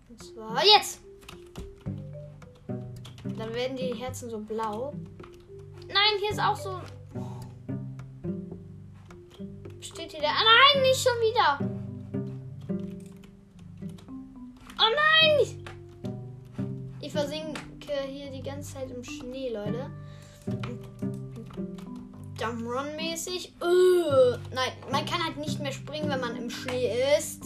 Und 0.09 0.23
zwar 0.23 0.63
jetzt! 0.63 1.01
Dann 3.25 3.55
werden 3.55 3.77
die 3.77 3.95
Herzen 3.95 4.29
so 4.29 4.39
blau. 4.39 4.93
Nein, 5.89 6.19
hier 6.21 6.31
ist 6.31 6.39
auch 6.39 6.57
so. 6.57 6.81
Steht 9.81 10.13
hier 10.13 10.21
der. 10.21 10.29
Ah, 10.29 10.45
nein, 10.45 10.83
nicht 10.83 11.01
schon 11.01 11.19
wieder. 11.23 11.59
Oh 14.79 14.91
nein! 14.95 15.65
Ich 17.01 17.11
versinke 17.11 17.63
hier 18.07 18.31
die 18.31 18.43
ganze 18.43 18.75
Zeit 18.75 18.91
im 18.91 19.03
Schnee, 19.03 19.49
Leute. 19.49 19.91
Jump'n'Run-mäßig. 22.41 23.53
Uh, 23.61 24.39
nein, 24.55 24.73
man 24.91 25.05
kann 25.05 25.23
halt 25.23 25.37
nicht 25.37 25.61
mehr 25.61 25.73
springen, 25.73 26.09
wenn 26.09 26.21
man 26.21 26.37
im 26.37 26.49
Schnee 26.49 26.91
ist. 27.19 27.45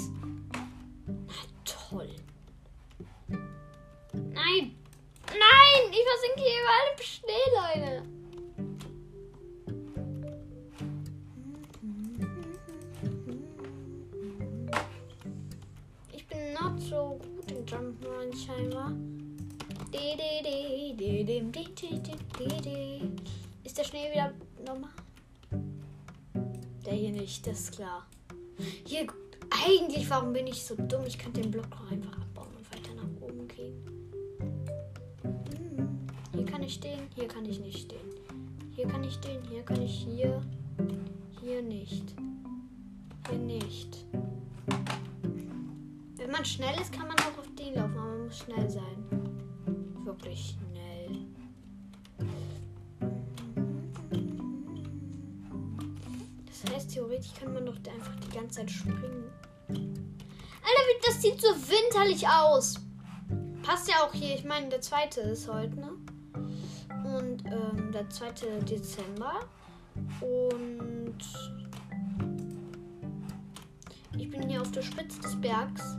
Na 1.27 1.35
toll. 1.65 2.09
Nein. 4.13 4.77
Nein, 5.27 5.91
ich 5.91 6.05
versinke 6.05 6.37
hier 6.37 6.61
überall 6.63 6.89
im 6.93 7.03
Schnee, 7.03 7.47
Leute. 7.59 8.03
Ich 16.13 16.25
bin 16.29 16.53
not 16.53 16.81
so 16.81 17.19
gut 17.21 17.51
im 17.51 17.67
Jump'n'Run 17.67 18.47
scheinbar. 18.47 18.93
Ist 23.65 23.79
der 23.79 23.85
Schnee 23.85 24.11
wieder 24.13 24.31
normal? 24.67 24.91
Der 26.85 26.93
hier 26.93 27.13
nicht, 27.13 27.47
das 27.47 27.61
ist 27.61 27.73
klar. 27.73 28.07
Hier, 28.87 29.07
eigentlich, 29.51 30.09
warum 30.11 30.35
bin 30.35 30.47
ich 30.47 30.63
so 30.63 30.75
dumm? 30.77 31.05
Ich 31.07 31.19
könnte 31.19 31.41
den 31.41 31.51
Block 31.51 31.71
doch 31.71 31.91
einfach 31.91 32.13
abbauen 32.21 32.55
und 32.55 32.71
weiter 32.71 32.95
nach 32.95 33.23
oben 33.23 33.49
gehen. 33.49 33.83
Hm. 35.23 35.99
Hier 36.35 36.45
kann 36.45 36.63
ich 36.63 36.75
stehen, 36.75 37.09
hier 37.15 37.27
kann 37.27 37.47
ich 37.47 37.59
nicht 37.59 37.79
stehen. 37.79 38.11
Hier 38.77 38.87
kann 38.87 39.03
ich 39.03 39.15
stehen, 39.15 39.43
hier 39.49 39.63
kann 39.63 39.81
ich 39.81 39.95
hier. 39.95 40.43
Hier 41.41 41.63
nicht. 41.63 42.15
Hier 43.31 43.39
nicht. 43.39 44.05
Wenn 46.17 46.31
man 46.31 46.45
schnell 46.45 46.79
ist, 46.79 46.93
kann 46.93 47.09
man 47.09 47.19
auch 47.19 47.39
auf 47.39 47.49
den 47.59 47.75
laufen, 47.75 47.97
aber 47.97 48.11
man 48.11 48.25
muss 48.27 48.39
schnell 48.39 48.69
sein. 48.69 50.05
Wirklich 50.05 50.57
theoretisch 56.95 57.33
kann 57.39 57.53
man 57.53 57.67
doch 57.67 57.77
einfach 57.77 58.15
die 58.21 58.37
ganze 58.37 58.61
Zeit 58.61 58.71
springen. 58.71 59.31
Alter, 59.69 61.07
das 61.07 61.21
sieht 61.21 61.41
so 61.41 61.49
winterlich 61.49 62.27
aus. 62.27 62.77
Passt 63.63 63.89
ja 63.89 63.97
auch 64.05 64.13
hier. 64.13 64.35
Ich 64.35 64.45
meine, 64.45 64.69
der 64.69 64.81
zweite 64.81 65.21
ist 65.21 65.49
heute, 65.49 65.75
ne? 65.81 65.91
Und 67.05 67.45
ähm, 67.47 67.91
der 67.93 68.09
2. 68.09 68.61
Dezember. 68.61 69.41
Und 70.21 71.19
ich 74.17 74.31
bin 74.31 74.49
hier 74.49 74.61
auf 74.61 74.71
der 74.71 74.83
Spitze 74.83 75.21
des 75.21 75.41
Bergs. 75.41 75.97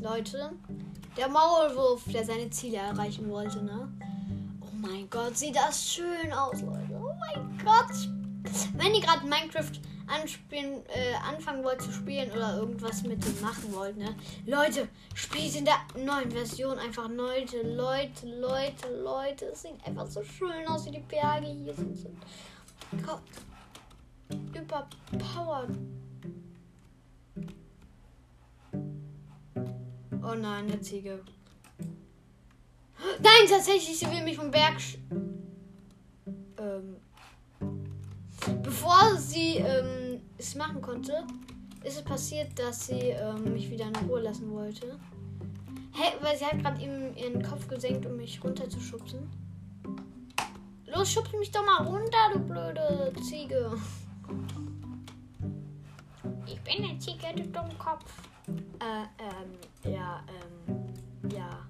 Leute, 0.00 0.52
der 1.16 1.28
Maulwurf, 1.28 2.04
der 2.12 2.24
seine 2.24 2.50
Ziele 2.50 2.78
erreichen 2.78 3.28
wollte, 3.28 3.62
ne? 3.62 3.92
Oh 4.60 4.74
mein 4.76 5.08
Gott, 5.10 5.36
sieht 5.36 5.56
das 5.56 5.90
schön 5.90 6.32
aus, 6.32 6.60
Leute. 6.62 6.92
Oh 6.92 7.12
mein 7.18 7.58
Gott. 7.64 8.08
Wenn 8.76 8.94
ihr 8.94 9.00
gerade 9.00 9.26
Minecraft 9.26 9.72
anspielen, 10.06 10.84
äh, 10.86 11.14
anfangen 11.28 11.64
wollt 11.64 11.82
zu 11.82 11.92
spielen 11.92 12.30
oder 12.30 12.56
irgendwas 12.56 13.02
mit 13.02 13.24
dem 13.24 13.40
machen 13.40 13.72
wollt, 13.72 13.96
ne? 13.96 14.14
Leute, 14.46 14.88
spielt 15.14 15.56
in 15.56 15.64
der 15.64 15.78
neuen 15.96 16.30
Version 16.30 16.78
einfach 16.78 17.08
Leute, 17.08 17.62
Leute, 17.62 18.26
Leute, 18.40 19.02
Leute. 19.02 19.46
Es 19.46 19.62
sieht 19.62 19.84
einfach 19.84 20.06
so 20.06 20.22
schön 20.22 20.66
aus, 20.68 20.86
wie 20.86 20.92
die 20.92 21.00
Berge 21.00 21.46
hier 21.46 21.74
sind. 21.74 21.96
sind. 21.96 22.16
Überpowered. 24.54 25.76
Oh 30.22 30.34
nein, 30.34 30.64
eine 30.66 30.80
Ziege. 30.80 31.20
Nein, 32.98 33.48
tatsächlich, 33.48 33.98
sie 33.98 34.06
will 34.10 34.22
mich 34.22 34.36
vom 34.36 34.50
Berg. 34.50 34.80
Bevor 38.76 39.16
sie 39.16 39.56
ähm, 39.56 40.20
es 40.36 40.54
machen 40.54 40.82
konnte, 40.82 41.24
ist 41.82 41.96
es 41.96 42.02
passiert, 42.02 42.58
dass 42.58 42.88
sie 42.88 43.10
ähm, 43.10 43.54
mich 43.54 43.70
wieder 43.70 43.86
in 43.86 43.96
Ruhe 44.06 44.20
lassen 44.20 44.50
wollte. 44.50 44.98
Hey, 45.92 46.12
weil 46.20 46.36
sie 46.36 46.44
hat 46.44 46.58
gerade 46.58 46.82
eben 46.82 47.16
ihren 47.16 47.42
Kopf 47.42 47.66
gesenkt, 47.68 48.04
um 48.04 48.16
mich 48.16 48.42
runterzuschubsen. 48.44 49.30
Los, 50.86 51.10
schubst 51.10 51.32
mich 51.38 51.50
doch 51.50 51.64
mal 51.64 51.86
runter, 51.86 52.18
du 52.34 52.40
blöde 52.40 53.12
Ziege. 53.22 53.72
Ich 56.46 56.60
bin 56.60 56.84
eine 56.84 56.98
Ziege, 56.98 57.28
du 57.34 57.44
Dummkopf. 57.44 58.12
Äh, 58.46 59.24
ähm, 59.24 59.92
ja, 59.94 60.22
ähm, 60.68 61.30
ja. 61.30 61.66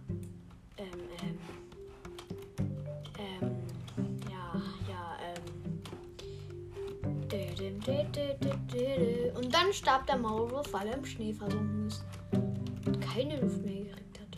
Und 7.88 9.54
dann 9.54 9.72
starb 9.72 10.06
der 10.06 10.16
Maulwurf, 10.16 10.72
weil 10.72 10.88
er 10.88 10.96
im 10.96 11.04
Schnee 11.04 11.32
versunken 11.32 11.86
ist. 11.86 12.04
Und 12.32 13.00
keine 13.00 13.40
Luft 13.40 13.64
mehr 13.64 13.84
gekriegt 13.84 14.18
hat. 14.18 14.36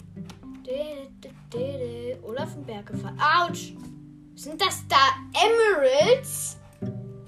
Oder 2.22 2.46
vom 2.46 2.64
Berg 2.64 2.86
gefallen. 2.86 3.18
Autsch! 3.20 3.72
Sind 4.34 4.60
das 4.60 4.84
da 4.86 4.96
Emeralds? 5.32 6.58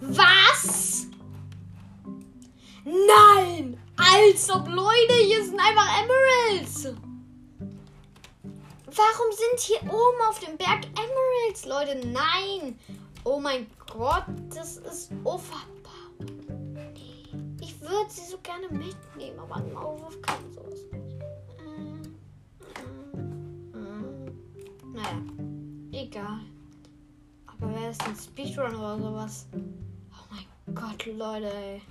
Was? 0.01 1.07
Nein! 2.85 3.79
Als 3.97 4.51
ob 4.51 4.69
Leute, 4.69 5.15
hier 5.15 5.45
sind 5.45 5.59
einfach 5.59 6.03
Emeralds! 6.03 6.85
Warum 8.87 9.33
sind 9.33 9.61
hier 9.61 9.83
oben 9.83 10.21
auf 10.29 10.39
dem 10.41 10.57
Berg 10.57 10.85
Emeralds, 10.87 11.65
Leute? 11.65 11.97
Nein! 12.07 12.79
Oh 13.25 13.41
mein 13.41 13.67
Gott, 13.87 14.25
das 14.55 14.77
ist 14.77 15.11
overpowered. 15.25 15.80
Ich 17.91 17.97
würde 17.97 18.11
sie 18.11 18.31
so 18.31 18.39
gerne 18.39 18.69
mitnehmen, 18.69 19.37
aber 19.41 19.57
ein 19.57 19.73
Maulwurf 19.73 20.23
kann 20.23 20.39
sowas 20.53 20.79
nicht. 20.93 21.21
Äh, 21.59 21.99
äh, 22.79 23.27
äh. 23.75 24.33
Naja, 24.95 25.21
egal. 25.91 26.39
Aber 27.47 27.75
wer 27.75 27.91
ist 27.91 28.07
ein 28.07 28.15
Speedrun 28.15 28.77
oder 28.77 28.97
sowas? 28.97 29.49
Oh 29.53 30.25
mein 30.31 30.47
Gott, 30.73 31.05
Leute, 31.07 31.53
ey. 31.53 31.83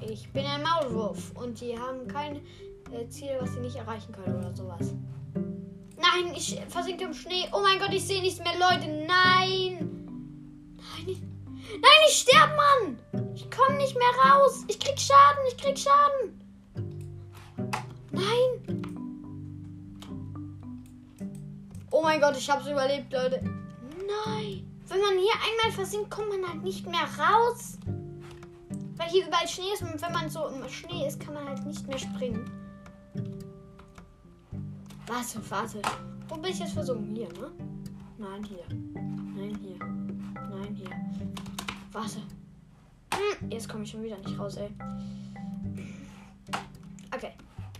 ich 0.00 0.32
bin 0.32 0.44
ein 0.44 0.62
Maulwurf 0.62 1.32
und 1.36 1.60
die 1.60 1.78
haben 1.78 2.06
kein 2.08 2.36
äh, 2.92 3.08
Ziel, 3.08 3.36
was 3.40 3.52
sie 3.54 3.60
nicht 3.60 3.76
erreichen 3.76 4.12
können 4.12 4.36
oder 4.36 4.54
sowas. 4.54 4.94
Nein, 6.14 6.32
ich 6.36 6.60
versinke 6.68 7.04
im 7.04 7.14
Schnee. 7.14 7.48
Oh 7.52 7.60
mein 7.60 7.78
Gott, 7.78 7.92
ich 7.92 8.04
sehe 8.04 8.20
nichts 8.20 8.38
mehr, 8.38 8.52
Leute. 8.54 8.86
Nein. 8.86 9.90
Nein, 10.76 11.08
ich, 11.08 11.20
nein, 11.20 12.00
ich 12.08 12.16
sterbe, 12.18 12.54
Mann. 12.54 13.32
Ich 13.34 13.50
komme 13.50 13.76
nicht 13.76 13.96
mehr 13.96 14.32
raus. 14.32 14.64
Ich 14.68 14.78
krieg 14.78 14.98
Schaden, 14.98 15.44
ich 15.48 15.56
krieg 15.56 15.78
Schaden. 15.78 16.40
Nein. 18.12 18.82
Oh 21.90 22.02
mein 22.02 22.20
Gott, 22.20 22.36
ich 22.36 22.48
hab's 22.48 22.66
überlebt, 22.66 23.12
Leute. 23.12 23.40
Nein. 23.42 24.70
Wenn 24.86 25.00
man 25.00 25.18
hier 25.18 25.32
einmal 25.32 25.72
versinkt, 25.72 26.10
kommt 26.10 26.28
man 26.28 26.48
halt 26.48 26.62
nicht 26.62 26.86
mehr 26.86 27.08
raus. 27.18 27.78
Weil 28.96 29.08
hier 29.08 29.26
überall 29.26 29.48
Schnee 29.48 29.72
ist 29.72 29.82
und 29.82 30.00
wenn 30.00 30.12
man 30.12 30.30
so 30.30 30.46
im 30.46 30.68
Schnee 30.68 31.08
ist, 31.08 31.18
kann 31.18 31.34
man 31.34 31.48
halt 31.48 31.66
nicht 31.66 31.86
mehr 31.88 31.98
springen. 31.98 32.48
Warte, 35.06 35.50
warte. 35.50 35.82
Wo 36.28 36.36
bin 36.36 36.50
ich 36.50 36.58
jetzt 36.58 36.72
versunken? 36.72 37.14
Hier, 37.14 37.28
ne? 37.34 37.52
Nein, 38.16 38.42
hier. 38.44 38.64
Nein, 39.36 39.58
hier. 39.60 39.78
Nein, 39.78 40.74
hier. 40.74 40.90
Warte. 41.92 42.18
Hm, 43.12 43.50
jetzt 43.50 43.68
komme 43.68 43.84
ich 43.84 43.90
schon 43.90 44.02
wieder 44.02 44.16
nicht 44.18 44.38
raus, 44.38 44.56
ey. 44.56 44.70
Okay. 47.14 47.32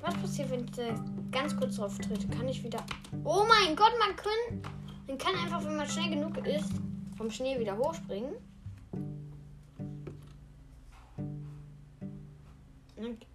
Was 0.02 0.14
passiert, 0.16 0.50
wenn 0.50 0.64
ich 0.64 0.72
da 0.72 0.94
ganz 1.30 1.56
kurz 1.56 1.76
drauf 1.76 1.96
trete? 1.98 2.28
Kann 2.28 2.46
ich 2.46 2.62
wieder. 2.62 2.84
Oh 3.24 3.46
mein 3.48 3.74
Gott, 3.74 3.92
man 3.98 4.14
kann. 4.14 4.72
Man 5.06 5.16
kann 5.16 5.34
einfach, 5.34 5.64
wenn 5.64 5.76
man 5.76 5.88
schnell 5.88 6.10
genug 6.10 6.37
ist, 6.46 6.72
vom 7.16 7.30
Schnee 7.30 7.58
wieder 7.58 7.76
hochspringen. 7.76 8.34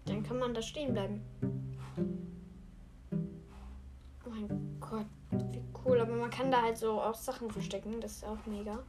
Dann 0.05 0.23
kann 0.23 0.37
man 0.37 0.53
da 0.53 0.61
stehen 0.61 0.93
bleiben. 0.93 1.21
Cool. 5.89 5.99
Aber 5.99 6.15
man 6.15 6.29
kann 6.29 6.51
da 6.51 6.61
halt 6.61 6.77
so 6.77 7.01
auch 7.01 7.15
Sachen 7.15 7.49
verstecken. 7.49 7.99
Das 7.99 8.11
ist 8.13 8.25
auch 8.25 8.37
mega. 8.45 8.79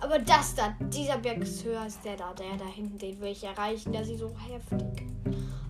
Aber 0.00 0.18
das 0.18 0.54
da, 0.54 0.74
dieser 0.80 1.18
Berg 1.18 1.42
ist 1.42 1.64
der 2.04 2.16
da. 2.16 2.32
Der 2.34 2.56
da 2.56 2.66
hinten, 2.66 2.98
den 2.98 3.20
will 3.20 3.32
ich 3.32 3.44
erreichen. 3.44 3.92
Der 3.92 4.04
sieht 4.04 4.18
so 4.18 4.34
heftig. 4.38 5.06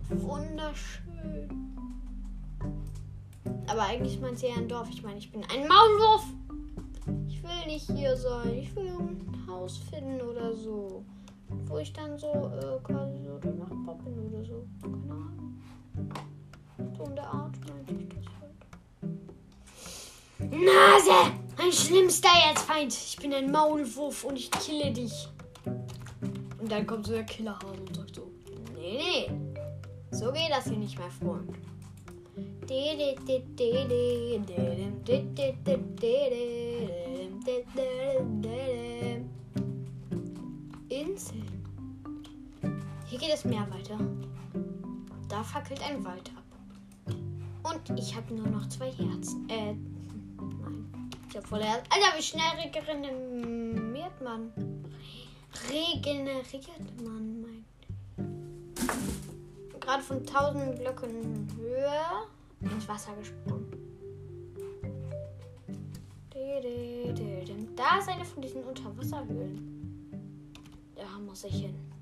Wunderschön. 0.09 1.49
Aber 3.67 3.83
eigentlich 3.83 4.21
meint 4.21 4.39
sie 4.39 4.49
ja 4.49 4.55
ein 4.57 4.69
Dorf. 4.69 4.89
Ich 4.91 5.03
meine, 5.03 5.19
ich 5.19 5.31
bin 5.33 5.43
ein 5.45 5.67
Maulwurf. 5.67 6.25
Ich 7.29 7.43
will 7.43 7.67
nicht 7.67 7.91
hier 7.91 8.17
sein. 8.17 8.55
Ich 8.55 8.75
will 8.77 8.89
ein 8.89 9.47
Haus 9.49 9.79
finden 9.79 10.21
oder 10.21 10.55
so. 10.55 11.05
Wo 11.67 11.79
ich 11.79 11.93
dann 11.93 12.17
so 12.19 12.29
äh, 12.29 12.79
quasi 12.83 13.19
so 13.25 13.39
der 13.39 13.55
Nachbar 13.55 13.97
bin 13.97 14.19
oder 14.29 14.45
so. 14.45 14.67
Keine 14.83 15.13
Ahnung. 15.13 15.54
So 16.97 17.07
der 17.07 17.27
Art 17.27 17.55
meinte 17.69 17.95
ich 17.95 18.09
das 18.09 18.25
halt. 18.41 18.53
Nase! 20.51 21.33
Mein 21.57 21.73
schlimmster 21.73 22.29
Erzfeind. 22.49 22.93
Ich 22.93 23.17
bin 23.17 23.33
ein 23.33 23.51
Maulwurf 23.51 24.25
und 24.25 24.37
ich 24.37 24.51
kille 24.51 24.93
dich. 24.93 25.29
Und 25.65 26.71
dann 26.71 26.87
kommt 26.87 27.07
so 27.07 27.13
der 27.13 27.25
Killerhase 27.25 27.81
und 27.81 27.97
sagt 27.97 28.17
so: 28.17 28.31
Nee, 28.75 29.27
nee. 29.29 29.55
So 30.11 30.33
geht 30.33 30.51
das 30.51 30.65
hier 30.65 30.79
nicht, 30.79 30.99
mein 30.99 31.11
Freund. 31.11 31.51
Inseln. 40.89 41.45
Hier 43.07 43.19
geht 43.19 43.35
es 43.35 43.45
mehr 43.45 43.67
weiter. 43.71 43.99
Da 45.35 45.43
fackelt 45.43 45.83
ein 45.83 46.05
Wald 46.05 46.31
ab. 46.37 46.45
Und 47.65 47.99
ich 47.99 48.15
habe 48.15 48.33
nur 48.35 48.47
noch 48.47 48.69
zwei 48.69 48.93
Herzen. 48.93 49.49
Äh, 49.49 49.75
nein. 49.75 51.11
Ich 51.29 51.37
habe 51.37 51.45
voll 51.45 51.61
Herzen. 51.61 51.89
Alter, 51.91 52.17
wie 52.17 52.23
schnell 52.23 52.53
regeneriert 52.63 54.21
man? 54.23 54.53
Regeneriert 55.69 57.03
man, 57.03 57.43
mein. 57.43 57.65
Gerade 59.81 60.05
von 60.05 60.25
tausend 60.25 60.77
Blöcken 60.77 61.49
höher 61.59 62.29
ins 62.61 62.87
Wasser 62.87 63.17
gesprungen. 63.17 63.67
Da 67.75 67.99
ist 67.99 68.09
eine 68.09 68.25
von 68.25 68.41
diesen 68.41 68.63
Unterwasserhöhlen. 68.63 70.13
Da 70.95 71.19
muss 71.19 71.43
ich 71.43 71.57
hin. 71.57 71.94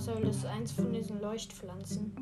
Unterwasserhöhle, 0.00 0.26
das 0.26 0.36
ist 0.36 0.46
eins 0.46 0.72
von 0.72 0.92
diesen 0.92 1.20
Leuchtpflanzen. 1.20 2.12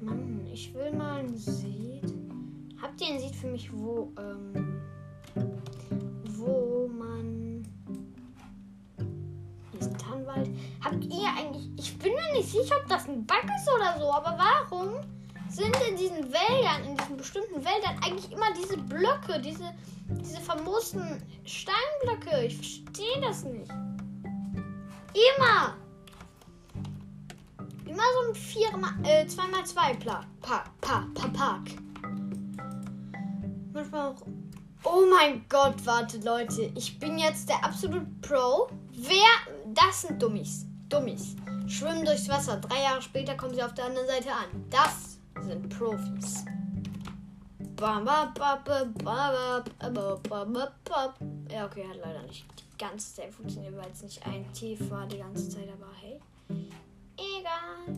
Mann, 0.00 0.46
ich 0.52 0.72
will 0.74 0.92
mal 0.92 1.20
ein 1.20 1.36
Seed. 1.36 2.12
Habt 2.80 3.00
ihr 3.00 3.08
ein 3.08 3.20
Seed 3.20 3.34
für 3.34 3.48
mich, 3.48 3.72
wo, 3.72 4.12
ähm, 4.18 4.69
wo 10.40 10.90
man. 10.90 11.00
Hier 11.02 11.28
ist 11.78 12.04
ein 12.04 12.32
nicht 12.34 12.50
sicher, 12.50 12.76
ob 12.82 12.88
das 12.88 13.08
ein 13.08 13.26
Bug 13.26 13.44
ist 13.44 13.68
oder 13.74 13.98
so, 13.98 14.12
aber 14.12 14.38
warum 14.38 14.94
sind 15.48 15.76
in 15.88 15.96
diesen 15.96 16.32
Wäldern, 16.32 16.84
in 16.86 16.96
diesen 16.96 17.16
bestimmten 17.16 17.64
Wäldern 17.64 17.96
eigentlich 18.04 18.30
immer 18.32 18.52
diese 18.56 18.76
Blöcke, 18.76 19.40
diese, 19.40 19.72
diese 20.08 20.40
famosen 20.40 21.22
Steinblöcke? 21.44 22.44
Ich 22.46 22.56
verstehe 22.56 23.20
das 23.20 23.44
nicht. 23.44 23.70
Immer! 25.12 25.74
Immer 27.86 28.02
so 28.22 28.28
ein 28.28 28.34
4 28.36 28.68
äh, 29.02 29.24
2x2 29.24 29.98
Pla 29.98 30.24
pa 30.40 30.64
pa 30.80 31.06
pa 31.12 31.28
Park. 31.28 31.70
Manchmal 33.72 34.12
auch. 34.12 34.22
Oh 34.84 35.04
mein 35.10 35.44
Gott, 35.48 35.84
wartet 35.84 36.24
Leute. 36.24 36.70
Ich 36.76 36.98
bin 36.98 37.18
jetzt 37.18 37.48
der 37.48 37.64
absolute 37.64 38.06
Pro. 38.22 38.68
Wer. 38.92 39.49
Das 39.82 40.02
sind 40.02 40.22
Dummies. 40.22 40.66
Dummies. 40.90 41.36
Schwimmen 41.66 42.04
durchs 42.04 42.28
Wasser. 42.28 42.58
Drei 42.58 42.82
Jahre 42.82 43.00
später 43.00 43.34
kommen 43.34 43.54
sie 43.54 43.62
auf 43.62 43.72
der 43.72 43.86
anderen 43.86 44.06
Seite 44.06 44.30
an. 44.30 44.64
Das 44.68 45.18
sind 45.42 45.68
Profis. 45.70 46.44
Ja, 51.50 51.64
okay, 51.64 51.88
hat 51.88 51.96
leider 51.96 52.22
nicht 52.24 52.44
die 52.58 52.78
ganze 52.78 53.14
Zeit 53.14 53.32
funktioniert, 53.32 53.74
weil 53.74 53.90
es 53.90 54.02
nicht 54.02 54.26
ein 54.26 54.52
Tief 54.52 54.90
war 54.90 55.06
die 55.06 55.18
ganze 55.18 55.48
Zeit, 55.48 55.68
aber 55.72 55.90
hey. 55.98 56.20
Egal. 57.16 57.96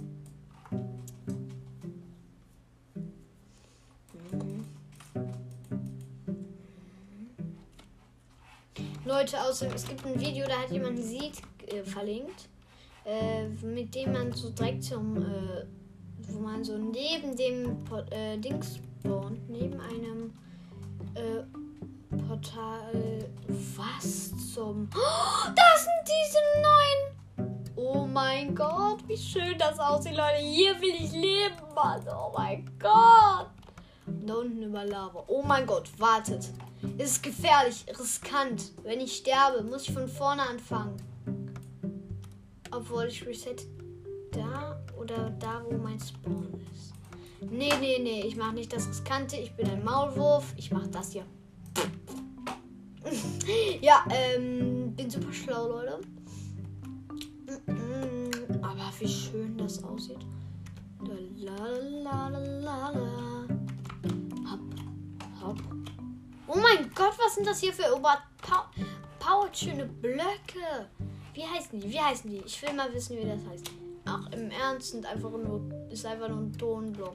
Leute, 9.04 9.40
außer 9.40 9.74
es 9.74 9.84
gibt 9.88 10.06
ein 10.06 10.18
Video, 10.20 10.46
da 10.46 10.60
hat 10.60 10.70
jemand 10.70 10.96
Seed 10.96 11.42
äh, 11.72 11.84
verlinkt, 11.84 12.48
äh, 13.04 13.46
mit 13.48 13.94
dem 13.94 14.12
man 14.12 14.32
so 14.32 14.50
direkt 14.50 14.84
zum, 14.84 15.16
äh, 15.16 15.66
wo 16.28 16.40
man 16.40 16.64
so 16.64 16.76
neben 16.78 17.36
dem 17.36 17.78
äh, 18.10 18.38
Dings 18.38 18.76
spawnt, 19.00 19.48
neben 19.48 19.80
einem 19.80 20.32
äh, 21.14 21.42
Portal, 22.28 23.24
was 23.76 24.32
zum, 24.54 24.88
oh, 24.94 25.48
das 25.54 25.84
sind 25.84 26.06
diese 26.06 26.38
neuen, 26.62 27.56
oh 27.76 28.06
mein 28.06 28.54
Gott, 28.54 29.06
wie 29.08 29.16
schön 29.16 29.58
das 29.58 29.78
aussieht, 29.78 30.16
Leute, 30.16 30.38
hier 30.40 30.80
will 30.80 30.94
ich 30.94 31.12
leben, 31.12 31.74
Mann, 31.74 32.02
oh 32.08 32.32
mein 32.36 32.70
Gott. 32.78 33.48
Da 34.06 34.34
unten 34.34 34.62
über 34.62 34.84
Lava. 34.84 35.24
Oh 35.26 35.42
mein 35.42 35.66
Gott, 35.66 35.88
wartet. 35.98 36.48
Ist 36.98 37.22
gefährlich, 37.22 37.84
riskant. 37.88 38.72
Wenn 38.82 39.00
ich 39.00 39.16
sterbe, 39.16 39.62
muss 39.62 39.88
ich 39.88 39.94
von 39.94 40.08
vorne 40.08 40.42
anfangen. 40.42 40.96
Obwohl 42.72 43.04
ich 43.04 43.26
reset 43.26 43.66
da 44.32 44.82
oder 44.98 45.30
da, 45.38 45.62
wo 45.64 45.76
mein 45.76 46.00
Spawn 46.00 46.48
ist. 46.72 46.94
Nee, 47.50 47.72
nee, 47.80 47.98
nee, 47.98 48.22
ich 48.22 48.36
mache 48.36 48.54
nicht 48.54 48.72
das 48.72 48.88
Riskante. 48.88 49.36
Ich 49.36 49.54
bin 49.54 49.68
ein 49.68 49.84
Maulwurf. 49.84 50.54
Ich 50.56 50.70
mache 50.70 50.88
das 50.88 51.12
hier. 51.12 51.26
ja, 53.80 54.04
ähm, 54.10 54.94
bin 54.96 55.10
super 55.10 55.32
schlau, 55.32 55.68
Leute. 55.68 56.00
Aber 58.62 58.92
wie 58.98 59.08
schön 59.08 59.58
das 59.58 59.82
aussieht. 59.84 60.24
La 61.36 61.56
la 61.56 62.28
la 62.28 62.38
la 62.38 62.90
la. 62.90 63.46
Hopp, 64.50 64.60
hopp. 65.42 65.58
Oh 66.46 66.56
mein 66.56 66.90
Gott, 66.94 67.14
was 67.18 67.34
sind 67.34 67.46
das 67.46 67.60
hier 67.60 67.72
für 67.72 67.88
überpowered 67.90 69.56
schöne 69.56 69.86
Blöcke? 69.86 70.88
Wie 71.34 71.44
heißen 71.44 71.80
die? 71.80 71.90
Wie 71.90 72.00
heißen 72.00 72.30
die? 72.30 72.42
Ich 72.44 72.60
will 72.62 72.74
mal 72.74 72.92
wissen, 72.92 73.16
wie 73.16 73.24
das 73.24 73.44
heißt. 73.46 73.70
Ach, 74.04 74.30
im 74.32 74.50
Ernst 74.50 74.90
sind 74.90 75.06
einfach 75.06 75.30
nur, 75.30 75.62
ist 75.90 76.04
einfach 76.04 76.28
nur 76.28 76.38
ein 76.38 76.52
Tonblock. 76.52 77.14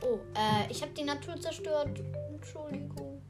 Oh, 0.00 0.18
äh, 0.34 0.70
ich 0.70 0.80
habe 0.82 0.92
die 0.92 1.04
Natur 1.04 1.38
zerstört. 1.40 2.00
Entschuldigung. 2.32 3.20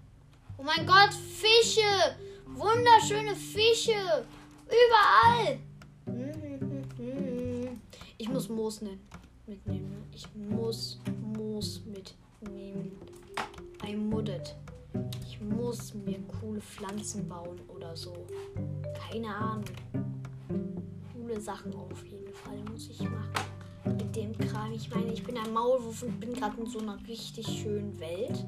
Oh 0.56 0.62
mein 0.62 0.86
Gott, 0.86 1.12
Fische! 1.12 2.16
Wunderschöne 2.46 3.34
Fische! 3.34 4.24
Überall! 4.66 5.58
Ich 8.18 8.28
muss 8.28 8.48
Moos 8.48 8.80
mitnehmen. 8.82 9.90
Ne? 9.90 9.96
Ich 10.14 10.26
muss 10.34 11.00
Moos 11.34 11.80
mitnehmen. 11.86 12.92
I 13.86 13.96
mudded. 13.96 14.54
Ich 15.22 15.40
muss 15.40 15.94
mir 15.94 16.18
coole 16.40 16.60
Pflanzen 16.60 17.28
bauen 17.28 17.60
oder 17.68 17.96
so. 17.96 18.14
Keine 19.10 19.34
Ahnung. 19.34 19.64
Coole 21.12 21.40
Sachen 21.40 21.74
auf 21.74 22.04
jeden 22.04 22.32
Fall 22.34 22.58
muss 22.70 22.88
ich 22.88 23.00
machen. 23.02 23.30
Mit 23.84 24.14
dem 24.14 24.36
Kram. 24.36 24.72
Ich 24.72 24.94
meine, 24.94 25.12
ich 25.12 25.24
bin 25.24 25.36
ein 25.38 25.52
Maulwurf 25.52 26.02
und 26.02 26.20
bin 26.20 26.34
gerade 26.34 26.60
in 26.60 26.66
so 26.66 26.80
einer 26.80 26.98
richtig 27.08 27.46
schönen 27.46 27.98
Welt. 27.98 28.44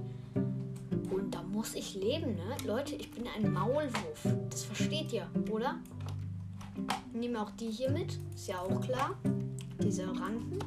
Und 1.11 1.35
da 1.35 1.43
muss 1.43 1.75
ich 1.75 1.95
leben, 1.95 2.35
ne? 2.35 2.57
Leute, 2.67 2.95
ich 2.95 3.11
bin 3.11 3.25
ein 3.27 3.53
Maulwurf. 3.53 4.27
Das 4.51 4.65
versteht 4.65 5.13
ihr, 5.13 5.27
oder? 5.51 5.79
Nehme 7.13 7.43
auch 7.43 7.51
die 7.53 7.71
hier 7.71 7.91
mit. 7.91 8.19
Ist 8.35 8.49
ja 8.49 8.61
auch 8.61 8.81
klar. 8.81 9.17
Diese 9.83 10.07
Ranken 10.09 10.59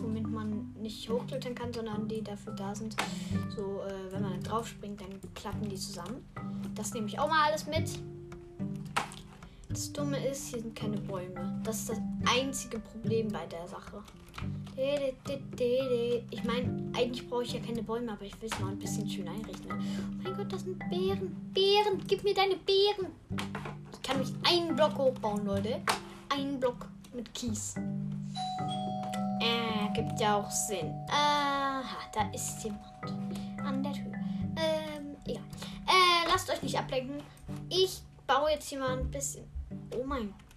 womit 0.00 0.28
man 0.28 0.74
nicht 0.80 1.08
hochklettern 1.08 1.54
kann, 1.54 1.72
sondern 1.72 2.08
die 2.08 2.22
dafür 2.22 2.52
da 2.54 2.74
sind. 2.74 2.96
So, 3.54 3.82
äh, 3.82 4.12
wenn 4.12 4.22
man 4.22 4.42
drauf 4.42 4.66
springt, 4.66 5.00
dann 5.00 5.20
klappen 5.34 5.68
die 5.68 5.76
zusammen. 5.76 6.24
Das 6.74 6.94
nehme 6.94 7.06
ich 7.06 7.18
auch 7.18 7.28
mal 7.28 7.48
alles 7.48 7.66
mit. 7.66 7.90
Das 9.68 9.92
Dumme 9.92 10.26
ist, 10.26 10.48
hier 10.48 10.60
sind 10.60 10.74
keine 10.74 10.96
Bäume. 10.96 11.60
Das 11.62 11.80
ist 11.80 11.90
das 11.90 11.98
einzige 12.26 12.80
Problem 12.80 13.28
bei 13.28 13.46
der 13.46 13.68
Sache. 13.68 14.02
Ich 14.76 16.44
meine, 16.44 16.90
eigentlich 16.96 17.28
brauche 17.28 17.44
ich 17.44 17.52
ja 17.52 17.60
keine 17.60 17.82
Bäume, 17.82 18.12
aber 18.12 18.24
ich 18.24 18.40
will 18.40 18.48
es 18.50 18.58
mal 18.58 18.70
ein 18.70 18.78
bisschen 18.78 19.08
schön 19.08 19.28
einrichten. 19.28 19.70
Oh 19.70 20.22
mein 20.24 20.36
Gott, 20.36 20.52
das 20.52 20.62
sind 20.62 20.78
Beeren. 20.88 21.52
Beeren, 21.54 22.02
gib 22.08 22.24
mir 22.24 22.34
deine 22.34 22.56
Beeren. 22.56 23.12
Ich 23.92 24.02
kann 24.02 24.18
mich 24.18 24.32
einen 24.42 24.74
Block 24.74 24.96
hochbauen, 24.96 25.44
Leute. 25.44 25.80
Einen 26.30 26.58
Block 26.58 26.88
mit 27.14 27.32
Kies. 27.34 27.74
Äh, 29.90 30.02
gibt 30.02 30.20
ja 30.20 30.36
auch 30.36 30.50
Sinn. 30.50 30.94
Aha, 31.08 31.82
da 32.12 32.30
ist 32.32 32.64
jemand 32.64 32.82
an 33.64 33.82
der 33.82 33.92
Tür. 33.92 34.12
Ähm, 34.56 35.16
egal. 35.26 35.42
Äh, 35.86 36.28
lasst 36.28 36.50
euch 36.50 36.62
nicht 36.62 36.78
ablenken. 36.78 37.22
Ich 37.68 38.02
baue 38.26 38.50
jetzt 38.50 38.68
hier 38.68 38.78
mal 38.78 38.98
ein 38.98 39.10
bisschen. 39.10 39.44
Oh 39.96 40.04
mein 40.04 40.28
Was 40.28 40.49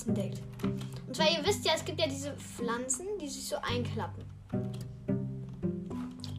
Was 0.00 0.06
entdeckt. 0.06 0.40
Und 1.06 1.14
zwar 1.14 1.30
ihr 1.30 1.44
wisst 1.44 1.66
ja, 1.66 1.72
es 1.74 1.84
gibt 1.84 2.00
ja 2.00 2.06
diese 2.06 2.32
Pflanzen, 2.32 3.06
die 3.20 3.28
sich 3.28 3.46
so 3.46 3.56
einklappen. 3.56 4.24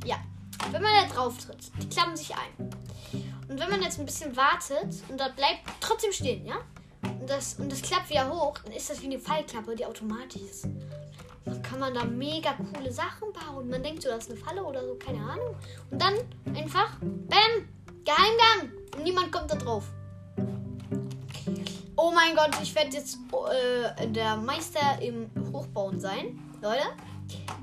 Ja, 0.03 0.15
wenn 0.71 0.81
man 0.81 0.91
da 1.07 1.13
drauf 1.13 1.37
tritt, 1.37 1.71
die 1.79 1.87
klappen 1.87 2.17
sich 2.17 2.33
ein. 2.33 2.69
Und 3.47 3.59
wenn 3.59 3.69
man 3.69 3.83
jetzt 3.83 3.99
ein 3.99 4.05
bisschen 4.05 4.35
wartet 4.35 5.03
und 5.09 5.19
da 5.19 5.27
bleibt 5.27 5.61
trotzdem 5.79 6.11
stehen, 6.11 6.45
ja? 6.45 6.55
Und 7.03 7.29
das, 7.29 7.59
und 7.59 7.71
das 7.71 7.83
klappt 7.83 8.09
wieder 8.09 8.27
hoch, 8.29 8.57
dann 8.63 8.73
ist 8.73 8.89
das 8.89 8.99
wie 9.01 9.05
eine 9.05 9.19
Fallklappe, 9.19 9.75
die 9.75 9.85
automatisch 9.85 10.41
ist 10.41 10.67
kann 11.63 11.79
man 11.79 11.93
da 11.93 12.03
mega 12.03 12.53
coole 12.53 12.91
Sachen 12.91 13.31
bauen. 13.33 13.69
Man 13.69 13.81
denkt 13.81 14.03
so, 14.03 14.09
das 14.09 14.27
ist 14.27 14.31
eine 14.31 14.39
Falle 14.39 14.63
oder 14.63 14.85
so, 14.85 14.95
keine 14.95 15.19
Ahnung. 15.19 15.55
Und 15.89 16.01
dann 16.01 16.13
einfach, 16.55 16.97
bam, 16.99 17.67
Geheimgang. 18.03 18.71
Und 18.95 19.03
niemand 19.03 19.31
kommt 19.31 19.49
da 19.51 19.55
drauf. 19.55 19.85
Oh 22.03 22.09
mein 22.09 22.35
Gott, 22.35 22.49
ich 22.63 22.73
werde 22.73 22.97
jetzt 22.97 23.19
äh, 23.51 24.07
der 24.07 24.35
Meister 24.35 24.99
im 24.99 25.29
Hochbauen 25.53 25.99
sein, 25.99 26.39
Leute. 26.59 26.81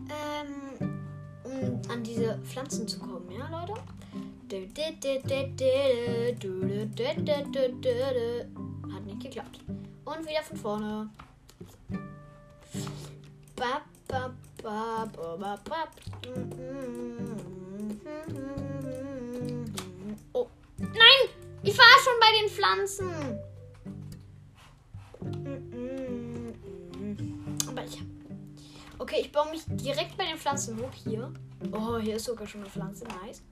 Ähm, 0.09 1.03
um 1.43 1.83
an 1.91 2.05
diese 2.05 2.39
Pflanzen 2.45 2.87
zu 2.87 3.01
kommen, 3.01 3.29
ja, 3.33 3.49
Leute. 3.49 3.75
Hat 8.95 9.05
nicht 9.07 9.21
geklappt. 9.21 9.59
Und 10.05 10.21
wieder 10.21 10.43
von 10.45 10.57
vorne. 10.57 11.11
Oh. 20.33 20.47
Nein! 20.79 21.29
Ich 21.65 21.77
war 21.77 21.85
schon 22.05 22.21
bei 22.21 22.41
den 22.41 22.49
Pflanzen. 22.49 23.48
Aber 27.69 27.85
ich 27.85 28.03
Okay, 29.01 29.21
ich 29.21 29.33
baue 29.33 29.51
mich 29.51 29.63
direkt 29.67 30.17
bei 30.17 30.27
den 30.27 30.37
Pflanzen 30.37 30.77
hoch. 30.79 30.93
Hier. 31.05 31.33
Oh, 31.73 31.99
hier 31.99 32.17
ist 32.17 32.25
sogar 32.25 32.47
schon 32.47 32.63
eine 32.63 32.71
Pflanze. 32.71 33.05
Nice. 33.05 33.43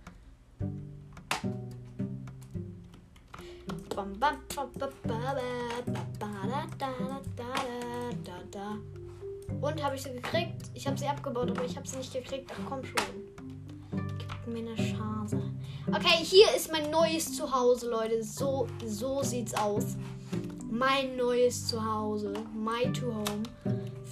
Und 9.60 9.82
habe 9.82 9.94
ich 9.94 10.02
sie 10.02 10.12
gekriegt? 10.12 10.70
Ich 10.74 10.86
habe 10.86 10.98
sie 10.98 11.06
abgebaut, 11.06 11.50
aber 11.50 11.64
ich 11.64 11.76
habe 11.76 11.86
sie 11.86 11.96
nicht 11.98 12.12
gekriegt. 12.12 12.50
Ach 12.52 12.68
komm 12.68 12.84
schon. 12.84 12.96
Gib 14.18 14.52
mir 14.52 14.70
eine 14.70 14.74
Chance. 14.74 15.40
Okay, 15.88 16.24
hier 16.24 16.54
ist 16.54 16.70
mein 16.72 16.90
neues 16.90 17.36
Zuhause, 17.36 17.88
Leute. 17.88 18.22
So, 18.22 18.66
so 18.84 19.22
sieht's 19.22 19.54
aus. 19.54 19.96
Mein 20.78 21.16
neues 21.16 21.68
Zuhause. 21.68 22.34
My 22.54 22.92
to 22.92 23.06
home. 23.06 23.42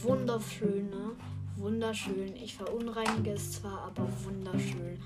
Wunderschön, 0.02 0.88
ne? 0.88 1.10
Wunderschön. 1.56 2.34
Ich 2.36 2.56
verunreinige 2.56 3.32
es 3.32 3.52
zwar, 3.52 3.88
aber 3.88 4.08
wunderschön. 4.24 4.98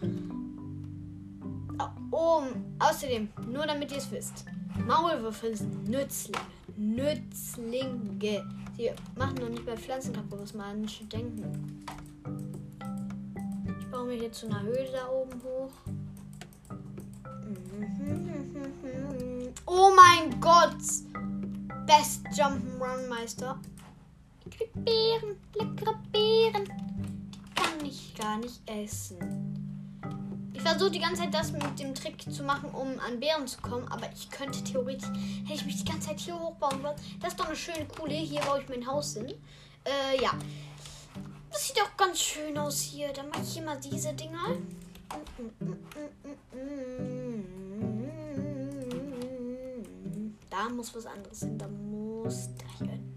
Oh, 2.12 2.42
außerdem, 2.78 3.28
nur 3.50 3.66
damit 3.66 3.90
ihr 3.90 3.98
es 3.98 4.08
wisst. 4.12 4.44
Maulwürfe 4.86 5.56
sind 5.56 5.88
Nützlinge. 5.88 6.38
Nützlinge. 6.76 8.44
Sie 8.76 8.90
machen 9.16 9.34
noch 9.40 9.48
nicht 9.48 9.66
bei 9.66 9.76
Pflanzen 9.76 10.12
kaputt, 10.12 10.38
was 10.40 10.54
manche 10.54 11.04
denken. 11.06 11.84
Ich 13.80 13.90
baue 13.90 14.06
mir 14.06 14.16
jetzt 14.16 14.38
zu 14.38 14.46
einer 14.46 14.62
Höhle 14.62 14.88
da 14.92 15.08
oben 15.08 15.42
hoch. 15.42 15.72
Oh 19.66 19.90
mein 19.94 20.40
Gott! 20.40 20.76
Best 21.88 22.26
Jump'n'Run 22.38 23.08
Meister. 23.08 23.58
Ich 24.44 24.58
krieg 24.58 24.70
Beeren, 24.84 25.40
leckere 25.54 25.98
Beeren. 26.12 26.64
Die 27.32 27.54
kann 27.54 27.82
ich 27.82 28.14
gar 28.14 28.36
nicht 28.36 28.60
essen. 28.68 29.16
Ich 30.52 30.60
versuche 30.60 30.90
die 30.90 30.98
ganze 30.98 31.22
Zeit 31.22 31.32
das 31.32 31.50
mit 31.50 31.78
dem 31.78 31.94
Trick 31.94 32.30
zu 32.30 32.42
machen, 32.42 32.68
um 32.72 33.00
an 33.00 33.18
Bären 33.18 33.46
zu 33.46 33.58
kommen. 33.62 33.88
Aber 33.88 34.06
ich 34.12 34.28
könnte 34.28 34.62
theoretisch, 34.62 35.08
hätte 35.46 35.54
ich 35.54 35.64
mich 35.64 35.82
die 35.82 35.90
ganze 35.90 36.08
Zeit 36.08 36.20
hier 36.20 36.38
hochbauen 36.38 36.82
wollen. 36.82 36.96
Das 37.20 37.30
ist 37.32 37.40
doch 37.40 37.46
eine 37.46 37.56
schöne, 37.56 37.86
coole. 37.86 38.12
Hier 38.12 38.42
baue 38.42 38.60
ich 38.60 38.68
mein 38.68 38.86
Haus 38.86 39.14
hin. 39.14 39.32
Äh, 39.84 40.22
ja. 40.22 40.32
Das 41.50 41.68
sieht 41.68 41.80
auch 41.80 41.96
ganz 41.96 42.20
schön 42.20 42.58
aus 42.58 42.82
hier. 42.82 43.14
Dann 43.14 43.30
mache 43.30 43.40
ich 43.42 43.54
hier 43.54 43.62
mal 43.62 43.80
diese 43.80 44.12
Dinger. 44.12 44.58
Da 50.58 50.68
muss 50.68 50.92
was 50.92 51.06
anderes 51.06 51.38
hin. 51.38 51.56
Da 51.56 51.68
muss 51.68 52.48
da 52.56 52.64
hier 52.78 52.88
hin. 52.88 53.08